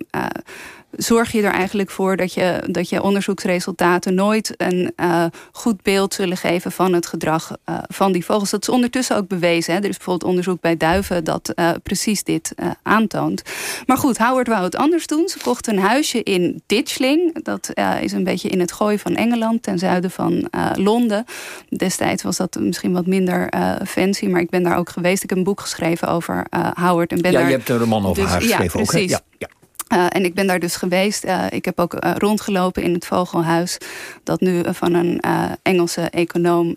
zorg 0.97 1.31
je 1.31 1.41
er 1.41 1.53
eigenlijk 1.53 1.89
voor 1.89 2.17
dat 2.17 2.33
je, 2.33 2.63
dat 2.67 2.89
je 2.89 3.01
onderzoeksresultaten 3.01 4.13
nooit 4.13 4.53
een 4.57 4.93
uh, 4.97 5.25
goed 5.51 5.81
beeld 5.81 6.13
zullen 6.13 6.37
geven 6.37 6.71
van 6.71 6.93
het 6.93 7.05
gedrag 7.05 7.51
uh, 7.69 7.77
van 7.87 8.11
die 8.11 8.25
vogels. 8.25 8.49
Dat 8.49 8.61
is 8.61 8.69
ondertussen 8.69 9.15
ook 9.15 9.27
bewezen. 9.27 9.73
Hè. 9.73 9.79
Er 9.79 9.89
is 9.89 9.97
bijvoorbeeld 9.97 10.29
onderzoek 10.29 10.61
bij 10.61 10.77
duiven 10.77 11.23
dat 11.23 11.51
uh, 11.55 11.71
precies 11.83 12.23
dit 12.23 12.53
aantoont. 12.83 13.41
Maar 13.85 13.97
goed, 13.97 14.17
Howard 14.17 14.47
wou 14.47 14.63
het 14.63 14.75
anders 14.75 15.07
doen. 15.07 15.27
Ze 15.27 15.39
kocht 15.43 15.67
een 15.67 15.79
huisje 15.79 16.23
in 16.23 16.61
Ditchling. 16.65 17.43
Dat 17.43 17.71
is 18.01 18.11
een 18.11 18.23
beetje 18.23 18.49
in 18.49 18.59
het 18.59 18.71
gooi 18.71 18.99
van 18.99 19.15
Engeland, 19.15 19.63
ten 19.63 19.79
zuiden 19.79 20.11
van 20.11 20.49
Londen. 20.73 21.25
Destijds 21.69 22.23
was 22.23 22.37
dat 22.37 22.57
misschien 22.59 22.93
wat 22.93 23.05
minder 23.05 23.53
fancy, 23.87 24.25
maar 24.25 24.41
ik 24.41 24.49
ben 24.49 24.63
daar 24.63 24.77
ook 24.77 24.89
geweest. 24.89 25.23
Ik 25.23 25.29
heb 25.29 25.37
een 25.37 25.43
boek 25.43 25.61
geschreven 25.61 26.07
over 26.07 26.45
Howard. 26.73 27.11
En 27.11 27.21
ben 27.21 27.31
ja, 27.31 27.39
daar... 27.39 27.47
je 27.49 27.55
hebt 27.55 27.69
een 27.69 27.77
roman 27.77 28.05
over 28.05 28.23
dus, 28.23 28.31
haar 28.31 28.41
geschreven 28.41 28.79
ja, 28.79 28.85
precies. 28.85 29.13
ook. 29.13 29.21
Ja, 29.37 29.47
ja. 29.47 29.47
Uh, 29.95 30.05
en 30.09 30.25
ik 30.25 30.33
ben 30.33 30.47
daar 30.47 30.59
dus 30.59 30.75
geweest. 30.75 31.25
Uh, 31.25 31.45
ik 31.49 31.65
heb 31.65 31.79
ook 31.79 31.93
uh, 31.93 32.11
rondgelopen 32.17 32.83
in 32.83 32.93
het 32.93 33.05
Vogelhuis. 33.05 33.77
Dat 34.23 34.39
nu 34.39 34.63
van 34.73 34.93
een 34.93 35.19
Engelse 35.61 36.01
econoom 36.01 36.75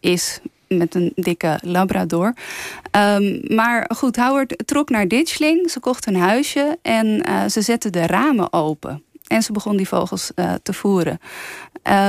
is 0.00 0.40
met 0.68 0.94
een 0.94 1.12
dikke 1.14 1.58
labrador. 1.64 2.34
Um, 2.96 3.40
maar 3.48 3.90
goed, 3.94 4.16
Howard 4.16 4.62
trok 4.64 4.90
naar 4.90 5.08
Ditchling. 5.08 5.70
Ze 5.70 5.80
kocht 5.80 6.06
een 6.06 6.16
huisje 6.16 6.78
en 6.82 7.24
ze 7.50 7.60
zette 7.62 7.90
de 7.90 8.06
ramen 8.06 8.52
open. 8.52 9.02
En 9.26 9.42
ze 9.42 9.52
begon 9.52 9.76
die 9.76 9.88
vogels 9.88 10.32
te 10.62 10.72
voeren. 10.72 11.20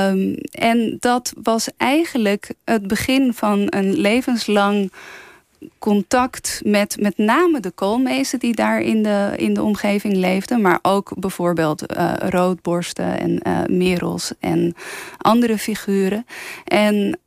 Um, 0.10 0.36
en 0.52 0.98
dat 1.00 1.34
was 1.43 1.67
eigenlijk 1.78 2.54
het 2.63 2.88
begin 2.88 3.34
van 3.34 3.67
een 3.69 3.93
levenslang 3.93 4.91
contact 5.80 6.62
met 6.63 6.97
met 6.99 7.17
name 7.17 7.60
de 7.60 7.71
koolmezen 7.71 8.39
die 8.39 8.56
daar 8.56 8.82
in 8.82 9.04
de, 9.04 9.34
in 9.38 9.54
de 9.54 9.63
omgeving 9.63 10.15
leefden. 10.15 10.62
Maar 10.62 10.80
ook 10.82 11.12
bijvoorbeeld 11.15 11.93
uh, 11.97 12.13
roodborsten 12.17 13.19
en 13.19 13.39
uh, 13.47 13.78
merels 13.78 14.32
en 14.39 14.76
andere 15.17 15.58
figuren. 15.58 16.26
En 16.65 17.19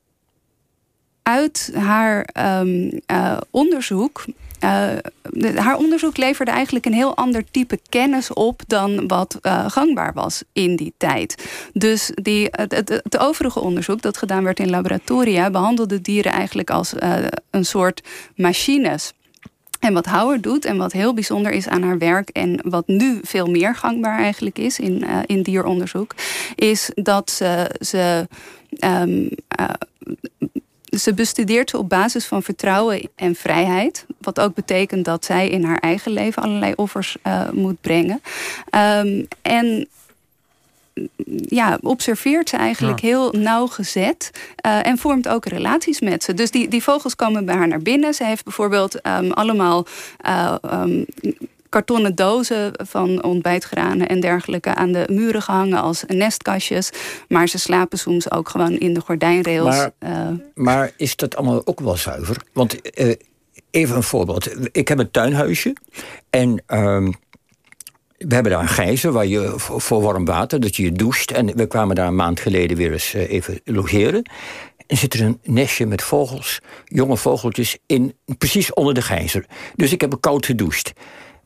uit 1.22 1.72
haar 1.74 2.28
um, 2.60 3.00
uh, 3.12 3.36
onderzoek 3.50 4.24
de, 4.58 5.52
haar 5.54 5.76
onderzoek 5.76 6.16
leverde 6.16 6.50
eigenlijk 6.50 6.86
een 6.86 6.92
heel 6.92 7.16
ander 7.16 7.44
type 7.50 7.78
kennis 7.88 8.32
op 8.32 8.62
dan 8.66 9.08
wat 9.08 9.38
uh, 9.42 9.70
gangbaar 9.70 10.12
was 10.12 10.42
in 10.52 10.76
die 10.76 10.94
tijd. 10.96 11.44
Dus 11.72 12.10
die, 12.14 12.48
het, 12.50 13.18
overige 13.18 13.60
onderzoek 13.60 14.02
dat 14.02 14.16
gedaan 14.16 14.44
werd 14.44 14.60
in 14.60 14.70
laboratoria 14.70 15.50
behandelde 15.50 16.00
dieren 16.00 16.32
eigenlijk 16.32 16.70
als 16.70 16.94
uh, 16.94 17.16
een 17.50 17.64
soort 17.64 18.02
machines. 18.36 19.12
En 19.80 19.92
wat 19.92 20.06
Howard 20.06 20.42
doet 20.42 20.64
en 20.64 20.76
wat 20.76 20.92
heel 20.92 21.14
bijzonder 21.14 21.52
is 21.52 21.68
aan 21.68 21.82
haar 21.82 21.98
werk 21.98 22.28
en 22.28 22.60
wat 22.62 22.86
nu 22.86 23.18
veel 23.22 23.46
meer 23.46 23.74
gangbaar 23.74 24.18
eigenlijk 24.18 24.58
is 24.58 24.78
in, 24.78 25.04
in 25.26 25.42
dieronderzoek, 25.42 26.14
is 26.54 26.90
dat 26.94 27.30
ze, 27.30 27.70
ze 27.80 28.28
um, 28.84 29.28
ze 30.98 31.14
bestudeert 31.14 31.70
ze 31.70 31.78
op 31.78 31.88
basis 31.88 32.24
van 32.24 32.42
vertrouwen 32.42 33.08
en 33.14 33.34
vrijheid. 33.34 34.06
Wat 34.18 34.40
ook 34.40 34.54
betekent 34.54 35.04
dat 35.04 35.24
zij 35.24 35.48
in 35.48 35.64
haar 35.64 35.78
eigen 35.78 36.12
leven 36.12 36.42
allerlei 36.42 36.72
offers 36.76 37.16
uh, 37.26 37.50
moet 37.50 37.80
brengen. 37.80 38.20
Um, 38.70 39.28
en 39.42 39.88
ja, 41.48 41.78
observeert 41.82 42.48
ze 42.48 42.56
eigenlijk 42.56 43.00
ja. 43.00 43.06
heel 43.08 43.30
nauwgezet. 43.32 44.30
Uh, 44.66 44.86
en 44.86 44.98
vormt 44.98 45.28
ook 45.28 45.46
relaties 45.46 46.00
met 46.00 46.24
ze. 46.24 46.34
Dus 46.34 46.50
die, 46.50 46.68
die 46.68 46.82
vogels 46.82 47.16
komen 47.16 47.44
bij 47.44 47.54
haar 47.54 47.68
naar 47.68 47.82
binnen. 47.82 48.14
Ze 48.14 48.24
heeft 48.24 48.44
bijvoorbeeld 48.44 49.06
um, 49.06 49.30
allemaal 49.30 49.86
uh, 50.26 50.54
um, 50.72 51.06
kartonnen 51.76 52.14
dozen 52.14 52.72
van 52.76 53.22
ontbijtgranen 53.22 54.08
en 54.08 54.20
dergelijke 54.20 54.74
aan 54.74 54.92
de 54.92 55.04
muren 55.10 55.42
gehangen 55.42 55.82
als 55.82 56.04
nestkastjes. 56.06 56.90
Maar 57.28 57.48
ze 57.48 57.58
slapen 57.58 57.98
soms 57.98 58.30
ook 58.30 58.48
gewoon 58.48 58.78
in 58.78 58.94
de 58.94 59.00
gordijnrails. 59.00 59.76
Maar, 59.76 59.90
uh, 60.00 60.28
maar 60.54 60.92
is 60.96 61.16
dat 61.16 61.36
allemaal 61.36 61.62
ook 61.64 61.80
wel 61.80 61.96
zuiver? 61.96 62.36
Want 62.52 62.98
uh, 62.98 63.14
even 63.70 63.96
een 63.96 64.02
voorbeeld. 64.02 64.74
Ik 64.76 64.88
heb 64.88 64.98
een 64.98 65.10
tuinhuisje 65.10 65.76
en. 66.30 66.62
Uh, 66.68 67.08
we 68.16 68.34
hebben 68.34 68.52
daar 68.52 68.62
een 68.62 68.68
gijzer 68.68 69.12
waar 69.12 69.26
je 69.26 69.52
voor 69.56 70.02
warm 70.02 70.24
water, 70.24 70.60
dat 70.60 70.76
je 70.76 70.82
je 70.82 70.92
doucht. 70.92 71.30
En 71.30 71.56
we 71.56 71.66
kwamen 71.66 71.96
daar 71.96 72.06
een 72.06 72.14
maand 72.14 72.40
geleden 72.40 72.76
weer 72.76 72.92
eens 72.92 73.12
even 73.12 73.60
logeren. 73.64 74.30
En 74.86 74.96
zit 74.96 75.14
er 75.14 75.22
een 75.22 75.40
nestje 75.42 75.86
met 75.86 76.02
vogels, 76.02 76.60
jonge 76.84 77.16
vogeltjes, 77.16 77.78
in, 77.86 78.14
precies 78.38 78.74
onder 78.74 78.94
de 78.94 79.02
gijzer. 79.02 79.46
Dus 79.74 79.92
ik 79.92 80.00
heb 80.00 80.12
een 80.12 80.20
koud 80.20 80.46
gedoucht. 80.46 80.92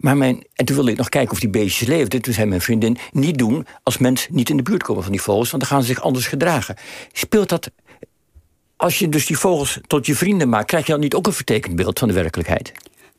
Maar 0.00 0.16
mijn, 0.16 0.46
en 0.54 0.64
toen 0.64 0.76
wilde 0.76 0.90
ik 0.90 0.96
nog 0.96 1.08
kijken 1.08 1.32
of 1.32 1.40
die 1.40 1.48
beestjes 1.48 1.88
leefden. 1.88 2.22
Toen 2.22 2.34
zei 2.34 2.46
mijn 2.46 2.60
vriendin, 2.60 2.96
niet 3.12 3.38
doen 3.38 3.66
als 3.82 3.98
mensen 3.98 4.34
niet 4.34 4.50
in 4.50 4.56
de 4.56 4.62
buurt 4.62 4.82
komen 4.82 5.02
van 5.02 5.12
die 5.12 5.22
vogels... 5.22 5.50
want 5.50 5.62
dan 5.62 5.72
gaan 5.72 5.82
ze 5.82 5.88
zich 5.88 6.02
anders 6.02 6.26
gedragen. 6.26 6.76
Speelt 7.12 7.48
dat... 7.48 7.70
Als 8.76 8.98
je 8.98 9.08
dus 9.08 9.26
die 9.26 9.38
vogels 9.38 9.78
tot 9.86 10.06
je 10.06 10.14
vrienden 10.14 10.48
maakt... 10.48 10.66
krijg 10.66 10.86
je 10.86 10.92
dan 10.92 11.00
niet 11.00 11.14
ook 11.14 11.26
een 11.26 11.32
vertekend 11.32 11.76
beeld 11.76 11.98
van 11.98 12.08
de 12.08 12.14
werkelijkheid? 12.14 12.72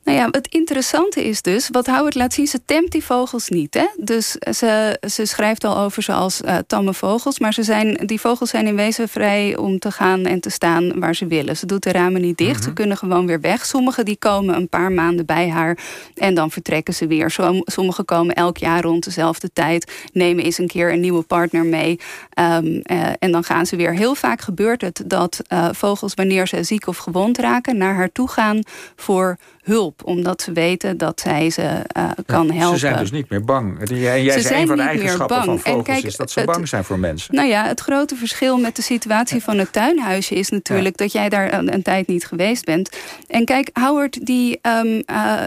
Nou 0.04 0.18
ja, 0.18 0.28
het 0.32 0.48
interessante 0.48 1.24
is 1.24 1.42
dus, 1.42 1.70
wat 1.72 1.88
Howard 1.88 2.16
laat 2.16 2.34
zien, 2.34 2.48
ze 2.48 2.66
temt 2.66 2.92
die 2.92 3.04
vogels 3.04 3.50
niet. 3.50 3.74
Hè? 3.74 3.86
Dus 3.98 4.32
ze, 4.32 4.98
ze 5.10 5.26
schrijft 5.26 5.64
al 5.64 5.78
over 5.78 6.04
ze 6.04 6.12
als 6.12 6.42
uh, 6.42 6.58
tamme 6.68 6.94
vogels, 6.94 7.40
maar 7.40 7.54
ze 7.54 7.64
zijn, 7.64 8.00
die 8.06 8.20
vogels 8.20 8.50
zijn 8.50 8.68
in 8.68 8.76
wezen 8.76 9.10
vrij 9.10 9.58
om 9.58 9.80
te 9.80 9.92
gaan 9.92 10.26
en 10.26 10.40
te 10.40 10.50
staan 10.50 11.00
waar 11.00 11.16
ze 11.16 11.28
willen. 11.28 11.58
Ze 11.58 11.66
doet 11.66 11.84
de 11.84 11.92
ramen 11.92 12.22
niet 12.22 12.38
dicht, 12.38 12.62
ze 12.62 12.68
mhm. 12.68 12.76
kunnen 12.76 12.98
gewoon 12.98 13.26
weer 13.26 13.42
weg. 13.42 13.66
Sommigen 13.66 14.06
die 14.06 14.18
komen 14.18 14.56
een 14.56 14.70
paar 14.70 14.92
maanden 14.92 15.26
bij 15.26 15.50
haar 15.50 15.78
en 16.16 16.34
dan 16.34 16.52
vertrekken 16.52 16.94
ze 16.94 17.08
weer. 17.08 17.32
Sommigen 17.66 18.06
komen 18.06 18.36
elk 18.36 18.58
jaar 18.58 18.82
rond 18.82 19.04
dezelfde 19.04 19.50
tijd, 19.54 19.92
nemen 20.14 20.44
eens 20.44 20.58
een 20.58 20.68
keer 20.68 20.94
een 20.94 21.00
nieuwe 21.00 21.24
partner 21.24 21.66
mee 21.66 22.00
um, 22.40 22.66
uh, 22.66 23.08
en 23.20 23.32
dan 23.32 23.44
gaan 23.44 23.66
ze 23.66 23.76
weer. 23.76 23.96
Heel 23.96 24.16
vaak 24.16 24.42
gebeurt 24.42 24.82
het 24.82 25.04
dat 25.06 25.42
uh, 25.54 25.70
vogels, 25.72 26.14
wanneer 26.14 26.48
ze 26.48 26.64
ziek 26.64 26.88
of 26.88 26.98
gewond 26.98 27.38
raken, 27.38 27.78
naar 27.78 27.96
haar 27.96 28.12
toe 28.12 28.28
gaan 28.28 28.60
voor 28.96 29.38
hulp. 29.64 30.02
Omdat 30.06 30.42
ze 30.42 30.52
weten 30.52 30.98
dat 30.98 31.20
zij 31.20 31.50
ze 31.50 31.62
uh, 31.98 32.10
kan 32.26 32.48
ja, 32.48 32.54
helpen. 32.54 32.80
Ze 32.80 32.86
zijn 32.86 33.00
dus 33.00 33.12
niet 33.12 33.30
meer 33.30 33.44
bang. 33.44 33.90
Jij, 33.90 34.24
jij 34.24 34.42
zei 34.42 34.62
een 34.62 34.68
van 34.68 34.78
de 34.78 34.84
eigenschappen 34.84 35.44
van 35.44 35.60
vogels 35.60 35.84
kijk, 35.84 36.04
is 36.04 36.16
dat 36.16 36.32
ze 36.32 36.44
bang 36.44 36.68
zijn 36.68 36.84
voor 36.84 37.00
mensen. 37.00 37.36
Nou 37.36 37.48
ja, 37.48 37.68
het 37.68 37.80
grote 37.80 38.16
verschil 38.16 38.58
met 38.58 38.76
de 38.76 38.82
situatie 38.82 39.44
van 39.44 39.58
het 39.58 39.74
tuinhuisje... 39.74 40.36
is 40.36 40.50
natuurlijk 40.50 40.98
dat 40.98 41.12
jij 41.12 41.30
daar 41.30 41.54
een, 41.54 41.74
een, 41.74 41.82
tijd 41.82 42.08
niet 42.08 42.26
geweest 42.26 42.66
bent. 42.66 42.90
En 43.28 43.46
kijk, 43.46 43.70
Howard 43.74 44.26
die 44.26 44.60
um, 44.62 45.04
uh, 45.12 45.44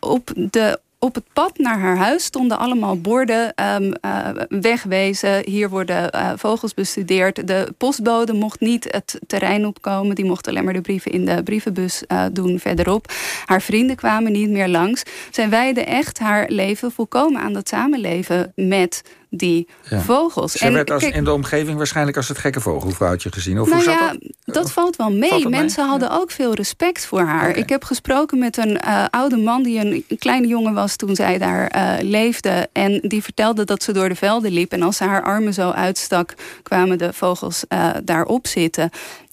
op 0.00 0.32
de 0.34 0.80
op 1.02 1.14
het 1.14 1.24
pad 1.32 1.58
naar 1.58 1.78
haar 1.78 1.96
huis 1.96 2.24
stonden 2.24 2.58
allemaal 2.58 3.00
borden 3.00 3.54
um, 3.74 3.92
uh, 4.04 4.28
wegwezen. 4.48 5.44
Hier 5.44 5.68
worden 5.68 6.10
uh, 6.14 6.32
vogels 6.36 6.74
bestudeerd. 6.74 7.46
De 7.46 7.74
postbode 7.78 8.32
mocht 8.32 8.60
niet 8.60 8.84
het 8.90 9.20
terrein 9.26 9.66
opkomen. 9.66 10.14
Die 10.14 10.24
mocht 10.24 10.48
alleen 10.48 10.64
maar 10.64 10.72
de 10.72 10.80
brieven 10.80 11.12
in 11.12 11.24
de 11.24 11.42
brievenbus 11.42 12.02
uh, 12.08 12.24
doen 12.32 12.58
verderop. 12.58 13.12
Haar 13.44 13.62
vrienden 13.62 13.96
kwamen 13.96 14.32
niet 14.32 14.50
meer 14.50 14.68
langs. 14.68 15.02
Zij 15.30 15.48
wijde 15.48 15.84
echt 15.84 16.18
haar 16.18 16.50
leven 16.50 16.92
volkomen 16.92 17.40
aan 17.40 17.52
dat 17.52 17.68
samenleven 17.68 18.52
met 18.54 19.02
die 19.30 19.68
vogels. 19.84 20.52
Ze 20.52 20.64
en, 20.64 20.72
werd 20.72 20.90
als, 20.90 21.02
in 21.02 21.24
de 21.24 21.32
omgeving 21.32 21.76
waarschijnlijk 21.76 22.16
als 22.16 22.28
het 22.28 22.38
gekke 22.38 22.60
vogelvrouwtje 22.60 23.32
gezien. 23.32 23.60
Of 23.60 23.68
nou 23.68 23.82
hoe 23.82 23.92
ja, 23.92 24.10
dat? 24.44 24.54
dat? 24.54 24.72
valt 24.72 24.96
wel 24.96 25.12
mee. 25.12 25.48
Mensen 25.48 25.88
hadden 25.88 26.10
ook 26.10 26.30
veel 26.30 26.54
respect 26.54 27.06
voor 27.06 27.20
haar. 27.20 27.56
Ik 27.56 27.68
heb 27.68 27.84
gesproken 27.84 28.38
met 28.38 28.56
een 28.56 28.80
uh, 28.86 29.04
oude 29.10 29.36
man 29.36 29.62
die 29.62 29.78
een, 29.78 30.04
een, 30.08 30.18
kleine 30.18 30.46
jongen 30.46 30.74
was 30.74 30.96
toen 30.96 31.14
zij 31.14 31.38
daar 31.38 31.76
uh, 31.76 32.10
leefde. 32.10 32.68
En 32.72 33.00
die 33.02 33.22
vertelde 33.22 33.64
dat 33.64 33.82
ze 33.82 33.92
door 33.92 34.08
de 34.08 34.14
velden 34.14 34.52
liep. 34.52 34.72
En 34.72 34.82
als 34.82 34.96
ze 34.96 35.04
haar 35.04 35.22
armen 35.22 35.54
zo 35.54 35.70
uitstak, 35.70 36.34
kwamen 36.62 36.98
de 36.98 37.12
vogels 37.12 37.64
uh, 37.68 37.90
daarop 38.04 38.46
zitten. 38.46 38.90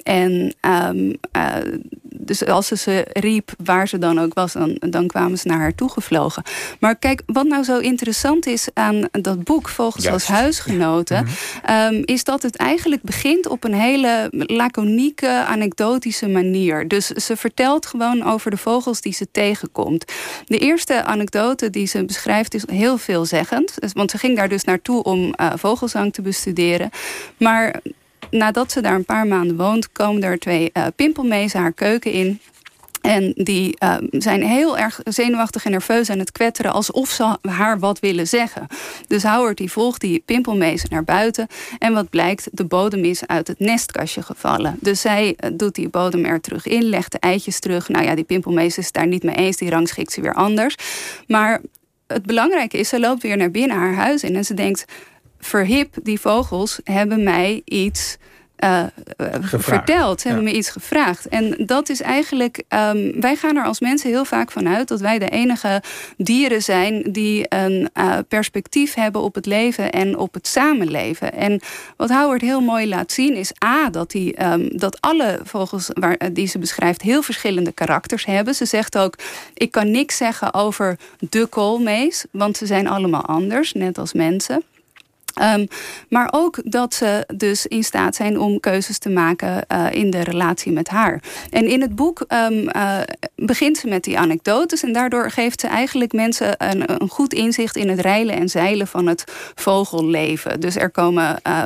En 0.08 0.54
um, 0.62 1.16
uh, 1.38 1.56
dus 2.28 2.46
als 2.46 2.68
ze 2.68 2.78
ze 2.78 3.06
riep, 3.14 3.52
waar 3.64 3.88
ze 3.88 3.98
dan 3.98 4.20
ook 4.20 4.34
was, 4.34 4.54
dan, 4.54 4.78
dan 4.80 5.08
kwamen 5.08 5.38
ze 5.38 5.48
naar 5.48 5.60
haar 5.60 5.76
toegevlogen. 5.76 6.44
Maar 6.80 6.96
kijk, 6.96 7.22
wat 7.26 7.46
nou 7.46 7.64
zo 7.64 7.78
interessant 7.78 8.46
is 8.46 8.68
aan 8.74 9.08
dat 9.12 9.44
boek, 9.44 9.70
Vogels 9.70 10.08
als 10.08 10.28
huisgenoten, 10.28 11.28
ja. 11.66 11.88
um, 11.88 12.02
is 12.06 12.24
dat 12.24 12.42
het 12.42 12.56
eigenlijk 12.56 13.02
begint 13.02 13.48
op 13.48 13.64
een 13.64 13.74
hele 13.74 14.28
laconieke, 14.32 15.30
anekdotische 15.30 16.28
manier. 16.28 16.88
Dus 16.88 17.08
ze 17.08 17.36
vertelt 17.38 17.86
gewoon 17.86 18.24
over 18.24 18.52
de 18.52 18.58
vogels 18.58 19.02
die 19.02 19.14
ze 19.14 19.28
tegenkomt. 19.32 20.12
De 20.46 20.58
eerste 20.58 21.04
anekdote 21.04 21.70
die 21.70 21.88
ze 21.88 22.06
beschrijft 22.06 22.54
is 22.54 22.64
heel 22.72 22.98
veelzeggend. 22.98 23.74
Want 23.94 24.12
ze 24.12 24.18
ging 24.18 24.36
daar 24.36 24.50
dus 24.50 24.64
naartoe 24.64 25.04
om 25.04 25.34
uh, 25.42 25.54
vogelzang 25.56 26.14
te 26.14 26.22
bestuderen. 26.22 26.90
Maar 27.38 27.82
nadat 28.32 28.72
ze 28.72 28.82
daar 28.82 28.96
een 28.96 29.06
paar 29.06 29.28
maanden 29.28 29.58
woont, 29.58 29.92
komen 29.92 30.24
er 30.24 30.40
twee 30.40 30.70
uh, 30.74 30.86
pimpelmezen 30.96 31.60
haar 31.60 31.74
keuken 31.74 32.12
in. 32.12 32.40
En 33.08 33.34
die 33.36 33.76
uh, 33.84 33.96
zijn 34.12 34.44
heel 34.44 34.78
erg 34.78 35.00
zenuwachtig 35.04 35.66
en 35.66 35.72
nerveus 35.72 36.10
aan 36.10 36.20
het 36.20 36.32
kwetteren... 36.32 36.72
alsof 36.72 37.10
ze 37.10 37.38
haar 37.42 37.80
wat 37.80 38.00
willen 38.00 38.28
zeggen. 38.28 38.68
Dus 39.08 39.24
Howard 39.24 39.58
die 39.58 39.72
volgt 39.72 40.02
die 40.02 40.24
pimpelmezen 40.26 40.90
naar 40.92 41.04
buiten. 41.04 41.48
En 41.80 41.94
wat 41.94 42.10
blijkt, 42.10 42.48
de 42.52 42.66
bodem 42.66 43.04
is 43.04 43.28
uit 43.28 43.48
het 43.48 43.60
nestkastje 43.60 44.22
gevallen. 44.22 44.78
Dus 44.80 45.02
zij 45.02 45.38
uh, 45.40 45.50
doet 45.54 45.76
die 45.76 45.90
bodem 45.90 46.26
er 46.26 46.42
terug 46.42 46.66
in, 46.68 46.84
legt 46.84 47.12
de 47.12 47.20
eitjes 47.20 47.60
terug. 47.60 47.90
Nou 47.90 48.06
ja, 48.06 48.16
die 48.16 48.24
pimpelmees 48.24 48.78
is 48.78 48.92
daar 48.92 49.08
niet 49.08 49.24
mee 49.24 49.36
eens. 49.36 49.58
Die 49.58 49.70
rangschikt 49.70 50.12
ze 50.12 50.22
weer 50.22 50.34
anders. 50.34 50.76
Maar 51.28 51.62
het 52.08 52.26
belangrijke 52.26 52.78
is, 52.78 52.90
ze 52.90 53.00
loopt 53.00 53.22
weer 53.22 53.38
naar 53.38 53.52
binnen 53.52 53.78
haar 53.78 53.96
huis 53.96 54.24
in... 54.24 54.36
en 54.36 54.46
ze 54.46 54.54
denkt 54.54 54.86
verhip, 55.40 55.96
die 56.04 56.20
vogels 56.20 56.80
hebben 56.84 57.24
mij 57.24 57.62
iets 57.66 58.18
uh, 58.60 58.84
verteld. 59.42 60.24
Hebben 60.24 60.44
me 60.44 60.54
iets 60.54 60.70
gevraagd. 60.70 61.28
En 61.28 61.66
dat 61.66 61.90
is 61.90 62.02
eigenlijk. 62.02 62.64
Um, 62.70 63.22
wij 63.22 63.36
gaan 63.36 63.56
er 63.56 63.64
als 63.64 63.80
mensen 63.80 64.10
heel 64.10 64.26
vaak 64.26 64.52
van 64.52 64.68
uit 64.68 64.88
dat 64.88 65.00
wij 65.00 65.20
de 65.20 65.30
enige 65.30 65.82
dieren 66.18 66.64
zijn 66.64 67.04
die 67.12 67.46
een 67.50 67.90
uh, 67.94 68.18
perspectief 68.28 68.94
hebben 68.94 69.22
op 69.22 69.36
het 69.36 69.46
leven 69.46 69.92
en 69.92 70.18
op 70.18 70.34
het 70.34 70.48
samenleven. 70.48 71.34
En 71.34 71.60
wat 71.98 72.10
Howard 72.10 72.42
heel 72.42 72.62
mooi 72.62 72.88
laat 72.88 73.12
zien 73.12 73.36
is 73.36 73.52
A, 73.66 73.90
dat, 73.90 74.12
die, 74.12 74.46
um, 74.46 74.78
dat 74.78 75.02
alle 75.02 75.40
vogels 75.44 75.90
waar, 75.94 76.34
die 76.34 76.48
ze 76.48 76.60
beschrijft 76.60 77.02
heel 77.02 77.22
verschillende 77.22 77.72
karakters 77.72 78.26
hebben. 78.26 78.56
Ze 78.56 78.66
zegt 78.66 78.98
ook: 78.98 79.16
ik 79.54 79.72
kan 79.72 79.92
niks 79.92 80.18
zeggen 80.18 80.54
over 80.54 80.98
de 81.20 81.46
koolmees, 81.46 82.26
want 82.32 82.58
ze 82.58 82.66
zijn 82.66 82.88
allemaal 82.88 83.26
anders, 83.26 83.74
net 83.74 83.98
als 83.98 84.14
mensen. 84.14 84.64
Um, 85.42 85.68
maar 86.10 86.30
ook 86.32 86.60
dat 86.64 86.94
ze 86.94 87.24
dus 87.36 87.66
in 87.66 87.84
staat 87.84 88.16
zijn 88.16 88.40
om 88.40 88.60
keuzes 88.60 88.98
te 88.98 89.10
maken 89.10 89.66
uh, 89.72 89.86
in 89.92 90.10
de 90.10 90.24
relatie 90.24 90.72
met 90.72 90.88
haar. 90.88 91.22
En 91.50 91.66
in 91.68 91.82
het 91.82 91.96
boek 91.96 92.26
um, 92.28 92.70
uh, 92.76 93.00
begint 93.36 93.78
ze 93.78 93.88
met 93.88 94.04
die 94.04 94.20
anekdotes. 94.20 94.84
En 94.84 94.94
daardoor 94.94 95.32
geeft 95.32 95.62
ze 95.62 95.68
eigenlijk 95.68 96.14
mensen 96.14 96.56
een, 96.58 97.02
een, 97.02 97.10
goed 97.10 97.34
inzicht 97.34 97.76
in 97.76 97.90
het 97.90 98.00
reilen 98.00 98.36
en 98.36 98.50
zeilen 98.50 98.88
van 98.88 99.08
het 99.08 99.24
vogelleven. 99.56 100.60
Dus 100.60 100.76
er 100.76 100.90
komen 100.90 101.40
uh, 101.48 101.66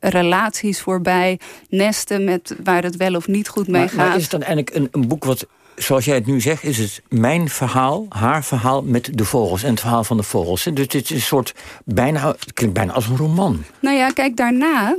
relaties 0.00 0.80
voorbij, 0.80 1.40
nesten 1.68 2.24
met 2.24 2.54
waar 2.64 2.82
het 2.82 2.96
wel 2.96 3.14
of 3.14 3.26
niet 3.26 3.48
goed 3.48 3.68
mee 3.68 3.80
maar, 3.80 3.90
gaat. 3.90 4.06
Maar 4.06 4.16
is 4.16 4.22
het 4.22 4.30
dan 4.30 4.42
eigenlijk 4.42 4.76
een, 4.76 4.88
een 4.90 5.08
boek 5.08 5.24
wat 5.24 5.46
zoals 5.78 6.04
jij 6.04 6.14
het 6.14 6.26
nu 6.26 6.40
zegt, 6.40 6.64
is 6.64 6.78
het 6.78 7.02
mijn 7.08 7.48
verhaal, 7.48 8.06
haar 8.08 8.44
verhaal 8.44 8.82
met 8.82 9.10
de 9.12 9.24
vogels 9.24 9.62
en 9.62 9.70
het 9.70 9.80
verhaal 9.80 10.04
van 10.04 10.16
de 10.16 10.22
vogels. 10.22 10.64
Dus 10.64 10.88
dit 10.88 10.94
is 10.94 11.10
een 11.10 11.20
soort 11.20 11.54
bijna, 11.84 12.28
het 12.28 12.52
klinkt 12.52 12.74
bijna 12.74 12.92
als 12.92 13.06
een 13.06 13.16
roman. 13.16 13.64
Nou 13.80 13.96
ja, 13.96 14.10
kijk, 14.10 14.36
daarna, 14.36 14.96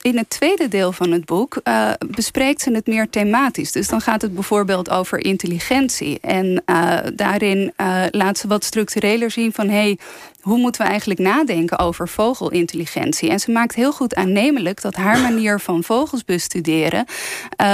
in 0.00 0.16
het 0.16 0.30
tweede 0.30 0.68
deel 0.68 0.92
van 0.92 1.12
het 1.12 1.24
boek, 1.24 1.60
uh, 1.64 1.90
bespreekt 2.06 2.60
ze 2.60 2.72
het 2.72 2.86
meer 2.86 3.10
thematisch. 3.10 3.72
Dus 3.72 3.88
dan 3.88 4.00
gaat 4.00 4.22
het 4.22 4.34
bijvoorbeeld 4.34 4.90
over 4.90 5.24
intelligentie. 5.24 6.18
En 6.20 6.62
uh, 6.66 6.98
daarin 7.14 7.72
uh, 7.80 8.02
laat 8.10 8.38
ze 8.38 8.48
wat 8.48 8.64
structureler 8.64 9.30
zien 9.30 9.52
van 9.52 9.68
hé, 9.68 9.74
hey, 9.74 9.98
hoe 10.48 10.58
moeten 10.58 10.82
we 10.82 10.88
eigenlijk 10.88 11.20
nadenken 11.20 11.78
over 11.78 12.08
vogelintelligentie? 12.08 13.30
En 13.30 13.40
ze 13.40 13.50
maakt 13.50 13.74
heel 13.74 13.92
goed 13.92 14.14
aannemelijk 14.14 14.82
dat 14.82 14.94
haar 14.94 15.20
manier 15.20 15.60
van 15.60 15.82
vogels 15.84 16.24
bestuderen 16.24 17.04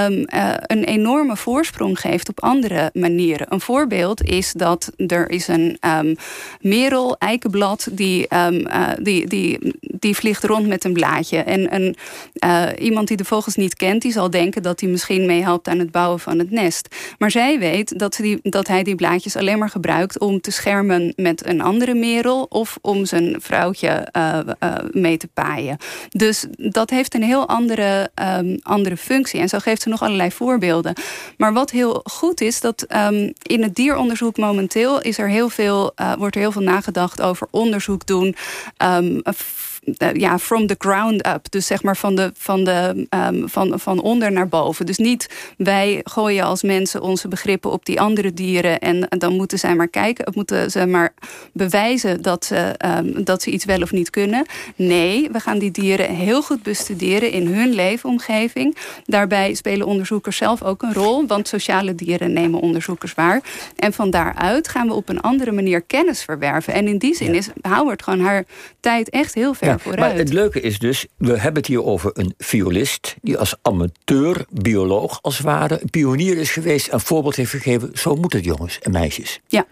um, 0.06 0.26
uh, 0.34 0.54
een 0.56 0.84
enorme 0.84 1.36
voorsprong 1.36 2.00
geeft 2.00 2.28
op 2.28 2.42
andere 2.42 2.90
manieren. 2.92 3.52
Een 3.52 3.60
voorbeeld 3.60 4.22
is 4.22 4.52
dat 4.52 4.92
er 5.06 5.30
is 5.30 5.48
een 5.48 5.78
um, 5.86 6.16
merel, 6.60 7.16
eikenblad, 7.18 7.88
die, 7.92 8.36
um, 8.36 8.66
uh, 8.66 8.88
die, 9.02 9.26
die, 9.26 9.58
die 10.04 10.16
vliegt 10.16 10.44
rond 10.44 10.66
met 10.66 10.84
een 10.84 10.92
blaadje. 10.92 11.38
En 11.38 11.74
een, 11.74 11.96
uh, 12.44 12.66
iemand 12.78 13.08
die 13.08 13.16
de 13.16 13.24
vogels 13.24 13.56
niet 13.56 13.74
kent, 13.74 14.02
die 14.02 14.12
zal 14.12 14.30
denken 14.30 14.62
dat 14.62 14.80
hij 14.80 14.88
misschien 14.88 15.26
meehelpt 15.26 15.68
aan 15.68 15.78
het 15.78 15.90
bouwen 15.90 16.20
van 16.20 16.38
het 16.38 16.50
nest. 16.50 16.94
Maar 17.18 17.30
zij 17.30 17.58
weet 17.58 17.98
dat, 17.98 18.16
die, 18.20 18.38
dat 18.42 18.66
hij 18.66 18.82
die 18.82 18.94
blaadjes 18.94 19.36
alleen 19.36 19.58
maar 19.58 19.70
gebruikt 19.70 20.18
om 20.18 20.40
te 20.40 20.50
schermen 20.50 21.12
met 21.16 21.46
een 21.46 21.60
andere 21.60 21.94
merel 21.94 22.46
of 22.48 22.78
om 22.80 23.04
zijn 23.04 23.36
vrouwtje 23.40 24.08
mee 24.90 25.16
te 25.16 25.28
paaien. 25.34 25.76
Dus 26.08 26.46
dat 26.56 26.90
heeft 26.90 27.14
een 27.14 27.22
heel 27.22 27.48
andere, 27.48 28.10
um, 28.38 28.58
andere 28.62 28.96
functie. 28.96 29.40
En 29.40 29.48
zo 29.48 29.58
geeft 29.58 29.82
ze 29.82 29.88
nog 29.88 30.02
allerlei 30.02 30.30
voorbeelden. 30.30 30.94
Maar 31.36 31.52
wat 31.52 31.70
heel 31.70 32.00
goed 32.04 32.40
is, 32.40 32.60
dat 32.60 32.86
um, 32.96 33.32
in 33.42 33.62
het 33.62 33.74
dieronderzoek 33.74 34.36
momenteel 34.36 35.02
is 35.02 35.18
er 35.18 35.28
heel 35.28 35.48
veel, 35.48 35.94
wordt 36.18 36.34
er 36.34 36.40
heel 36.40 36.52
veel 36.52 36.62
nagedacht 36.62 37.20
over 37.20 37.48
onderzoek 37.50 38.06
doen. 38.06 38.36
Um, 38.82 39.20
eh, 39.22 39.32
ja, 40.12 40.38
from 40.38 40.66
the 40.66 40.74
ground 40.78 41.26
up. 41.26 41.50
Dus 41.50 41.66
zeg 41.66 41.82
maar 41.82 41.96
van, 41.96 42.14
de, 42.14 42.32
van, 42.36 42.64
de, 42.64 43.06
um, 43.10 43.48
van, 43.48 43.80
van 43.80 44.00
onder 44.00 44.32
naar 44.32 44.48
boven. 44.48 44.86
Dus 44.86 44.98
niet 44.98 45.28
wij 45.56 46.00
gooien 46.04 46.44
als 46.44 46.62
mensen 46.62 47.02
onze 47.02 47.28
begrippen 47.28 47.70
op 47.70 47.84
die 47.84 48.00
andere 48.00 48.34
dieren 48.34 48.80
en 48.80 49.06
dan 49.08 49.36
moeten 49.36 49.58
zij 49.58 49.74
maar 49.74 49.88
kijken, 49.88 50.32
moeten 50.34 50.70
ze 50.70 50.86
maar 50.86 51.14
bewijzen 51.52 52.22
dat 52.22 52.44
ze, 52.44 52.74
um, 52.86 53.24
dat 53.24 53.42
ze 53.42 53.50
iets 53.50 53.64
wel 53.64 53.82
of 53.82 53.92
niet 53.92 54.10
kunnen. 54.10 54.46
Nee, 54.76 55.28
we 55.32 55.40
gaan 55.40 55.58
die 55.58 55.70
dieren 55.70 56.14
heel 56.14 56.42
goed 56.42 56.62
bestuderen 56.62 57.30
in 57.30 57.46
hun 57.46 57.68
leefomgeving. 57.68 58.76
Daarbij 59.06 59.54
spelen 59.54 59.86
onderzoekers 59.86 60.36
zelf 60.36 60.62
ook 60.62 60.82
een 60.82 60.94
rol, 60.94 61.26
want 61.26 61.48
sociale 61.48 61.94
dieren 61.94 62.32
nemen 62.32 62.60
onderzoekers 62.60 63.14
waar. 63.14 63.40
En 63.76 63.92
van 63.92 64.10
daaruit 64.10 64.68
gaan 64.68 64.86
we 64.86 64.94
op 64.94 65.08
een 65.08 65.20
andere 65.20 65.52
manier 65.52 65.82
kennis 65.82 66.22
verwerven. 66.22 66.74
En 66.74 66.88
in 66.88 66.98
die 66.98 67.14
zin 67.14 67.34
is 67.34 67.48
Howard 67.62 68.02
gewoon 68.02 68.20
haar 68.20 68.44
tijd 68.80 69.10
echt 69.10 69.34
heel 69.34 69.54
ver 69.54 69.73
maar 69.96 70.14
het 70.14 70.32
leuke 70.32 70.60
is 70.60 70.78
dus, 70.78 71.06
we 71.16 71.32
hebben 71.38 71.54
het 71.54 71.66
hier 71.66 71.84
over 71.84 72.10
een 72.14 72.34
violist... 72.38 73.16
die 73.22 73.38
als 73.38 73.54
amateur, 73.62 74.44
bioloog 74.50 75.18
als 75.22 75.36
het 75.36 75.46
ware, 75.46 75.78
een 75.82 75.90
pionier 75.90 76.38
is 76.38 76.50
geweest... 76.50 76.88
en 76.88 77.00
voorbeeld 77.00 77.36
heeft 77.36 77.50
gegeven, 77.50 77.90
zo 77.94 78.14
moet 78.14 78.32
het 78.32 78.44
jongens 78.44 78.78
en 78.78 78.90
meisjes. 78.90 79.40
Ja. 79.46 79.66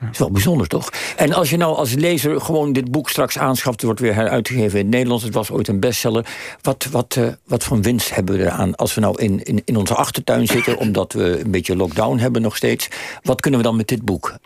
Dat 0.00 0.08
is 0.12 0.18
wel 0.18 0.30
bijzonder, 0.30 0.66
toch? 0.66 0.90
En 1.16 1.32
als 1.32 1.50
je 1.50 1.56
nou 1.56 1.76
als 1.76 1.94
lezer 1.94 2.40
gewoon 2.40 2.72
dit 2.72 2.90
boek 2.90 3.10
straks 3.10 3.38
aanschaft... 3.38 3.76
het 3.76 3.84
wordt 3.84 4.00
weer 4.00 4.14
heruitgegeven 4.14 4.78
in 4.78 4.84
het 4.84 4.94
Nederlands... 4.94 5.24
het 5.24 5.34
was 5.34 5.50
ooit 5.50 5.68
een 5.68 5.80
bestseller. 5.80 6.26
Wat, 6.62 6.88
wat, 6.90 7.16
uh, 7.18 7.28
wat 7.44 7.64
voor 7.64 7.80
winst 7.80 8.14
hebben 8.14 8.36
we 8.36 8.42
eraan 8.42 8.74
als 8.74 8.94
we 8.94 9.00
nou 9.00 9.22
in, 9.22 9.42
in, 9.42 9.62
in 9.64 9.76
onze 9.76 9.94
achtertuin 9.94 10.46
zitten... 10.46 10.78
omdat 10.86 11.12
we 11.12 11.40
een 11.44 11.50
beetje 11.50 11.76
lockdown 11.76 12.18
hebben 12.18 12.42
nog 12.42 12.56
steeds? 12.56 12.88
Wat 13.22 13.40
kunnen 13.40 13.60
we 13.60 13.66
dan 13.66 13.76
met 13.76 13.88
dit 13.88 14.02
boek? 14.02 14.38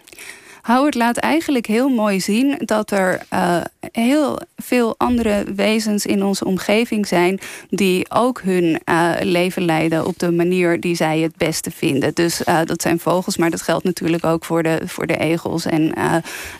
Howard 0.63 0.95
laat 0.95 1.17
eigenlijk 1.17 1.67
heel 1.67 1.89
mooi 1.89 2.21
zien 2.21 2.59
dat 2.59 2.91
er 2.91 3.23
uh, 3.33 3.61
heel 3.93 4.41
veel 4.57 4.95
andere 4.99 5.45
wezens 5.55 6.07
in 6.07 6.25
onze 6.25 6.45
omgeving 6.45 7.07
zijn 7.07 7.41
die 7.71 8.11
ook 8.11 8.41
hun 8.41 8.81
uh, 8.85 9.11
leven 9.21 9.65
leiden 9.65 10.07
op 10.07 10.19
de 10.19 10.31
manier 10.31 10.81
die 10.81 10.95
zij 10.95 11.19
het 11.19 11.37
beste 11.37 11.71
vinden. 11.71 12.15
Dus 12.15 12.41
uh, 12.41 12.61
dat 12.65 12.83
zijn 12.83 12.99
vogels, 12.99 13.37
maar 13.37 13.51
dat 13.51 13.63
geldt 13.63 13.85
natuurlijk 13.85 14.25
ook 14.25 14.45
voor 14.45 14.63
de, 14.63 14.81
voor 14.85 15.07
de 15.07 15.17
egels 15.17 15.67
en, 15.67 15.93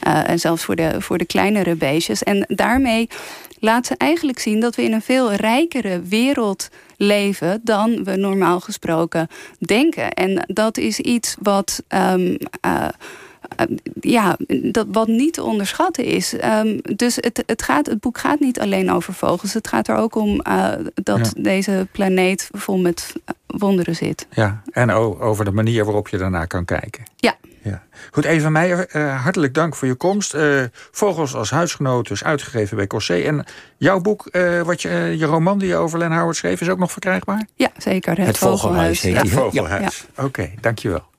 en 0.01 0.39
zelfs 0.39 0.65
voor 0.65 0.77
de, 0.77 1.01
voor 1.01 1.19
de 1.19 1.27
kleinere 1.27 1.75
beestjes. 1.75 2.23
En 2.23 2.45
daarmee 2.49 3.09
laat 3.63 3.87
ze 3.87 3.95
eigenlijk 3.97 4.39
zien 4.39 4.61
dat 4.61 4.77
we 4.77 4.83
in 4.83 4.93
een 4.93 5.03
veel 5.03 5.33
rijkere 5.33 6.01
wereld 6.01 6.69
leven 6.97 7.61
dan 7.65 8.05
we 8.05 8.17
normaal 8.17 8.61
gesproken 8.61 9.29
denken. 9.59 10.13
En 10.13 10.45
dat 10.47 10.79
is 10.79 11.01
iets 11.01 11.37
wat. 11.41 11.83
Um, 11.89 12.37
eh, 12.61 12.89
ja, 14.01 14.37
dat, 14.63 14.87
wat 14.93 15.09
niet 15.09 15.33
te 15.33 15.43
onderschatten 15.43 16.05
is. 16.05 16.35
Um, 16.45 16.81
dus 16.97 17.17
het, 17.17 17.43
het, 17.47 17.63
gaat, 17.63 17.87
het 17.87 18.01
boek 18.01 18.19
gaat 18.19 18.41
niet 18.41 18.61
alleen 18.61 18.91
over 18.91 19.15
vogels. 19.15 19.55
Het 19.55 19.69
gaat 19.69 19.89
er 19.89 19.97
ook 19.97 20.15
om 20.15 20.41
uh, 20.49 20.73
dat 20.95 21.33
deze 21.37 21.87
planeet 21.93 22.49
vol 22.53 22.79
met 22.79 23.13
wonderen 23.47 23.97
zit. 23.97 24.27
Ja, 24.31 24.63
en 24.71 24.91
over 24.91 25.45
de 25.45 25.53
manier 25.53 25.85
waarop 25.85 26.09
je 26.09 26.19
daarnaar 26.19 26.47
kan 26.47 26.65
kijken. 26.65 27.03
Ja. 27.17 27.35
Ja. 27.63 27.83
Goed, 28.11 28.25
Eva 28.25 28.49
Meijer, 28.49 28.97
uh, 28.97 29.23
hartelijk 29.23 29.55
dank 29.55 29.75
voor 29.75 29.89
je 29.89 29.95
komst. 29.95 30.35
Uh, 30.35 30.63
Vogels 30.91 31.35
als 31.35 31.51
huisgenoot 31.51 32.11
is 32.11 32.25
uitgegeven 32.25 32.77
bij 32.77 32.87
Cossé. 32.87 33.15
En 33.15 33.45
jouw 33.77 34.01
boek, 34.01 34.29
uh, 34.33 34.63
wat 34.63 34.83
je, 34.83 35.15
je 35.19 35.25
roman 35.25 35.59
die 35.59 35.69
je 35.69 35.77
over 35.77 35.99
Len 35.99 36.13
Howard 36.13 36.37
schreef... 36.37 36.61
is 36.61 36.69
ook 36.69 36.79
nog 36.79 36.93
verkrijgbaar? 36.93 37.47
Ja, 37.55 37.71
zeker. 37.79 38.17
Het, 38.19 38.27
het 38.27 38.39
Vogelhuis. 38.39 39.01
Vogelhuis. 39.01 39.31
Het 39.31 39.41
Vogelhuis. 39.41 39.99
Ja. 39.99 40.25
Oké, 40.25 40.27
okay, 40.27 40.55
dankjewel. 40.61 41.11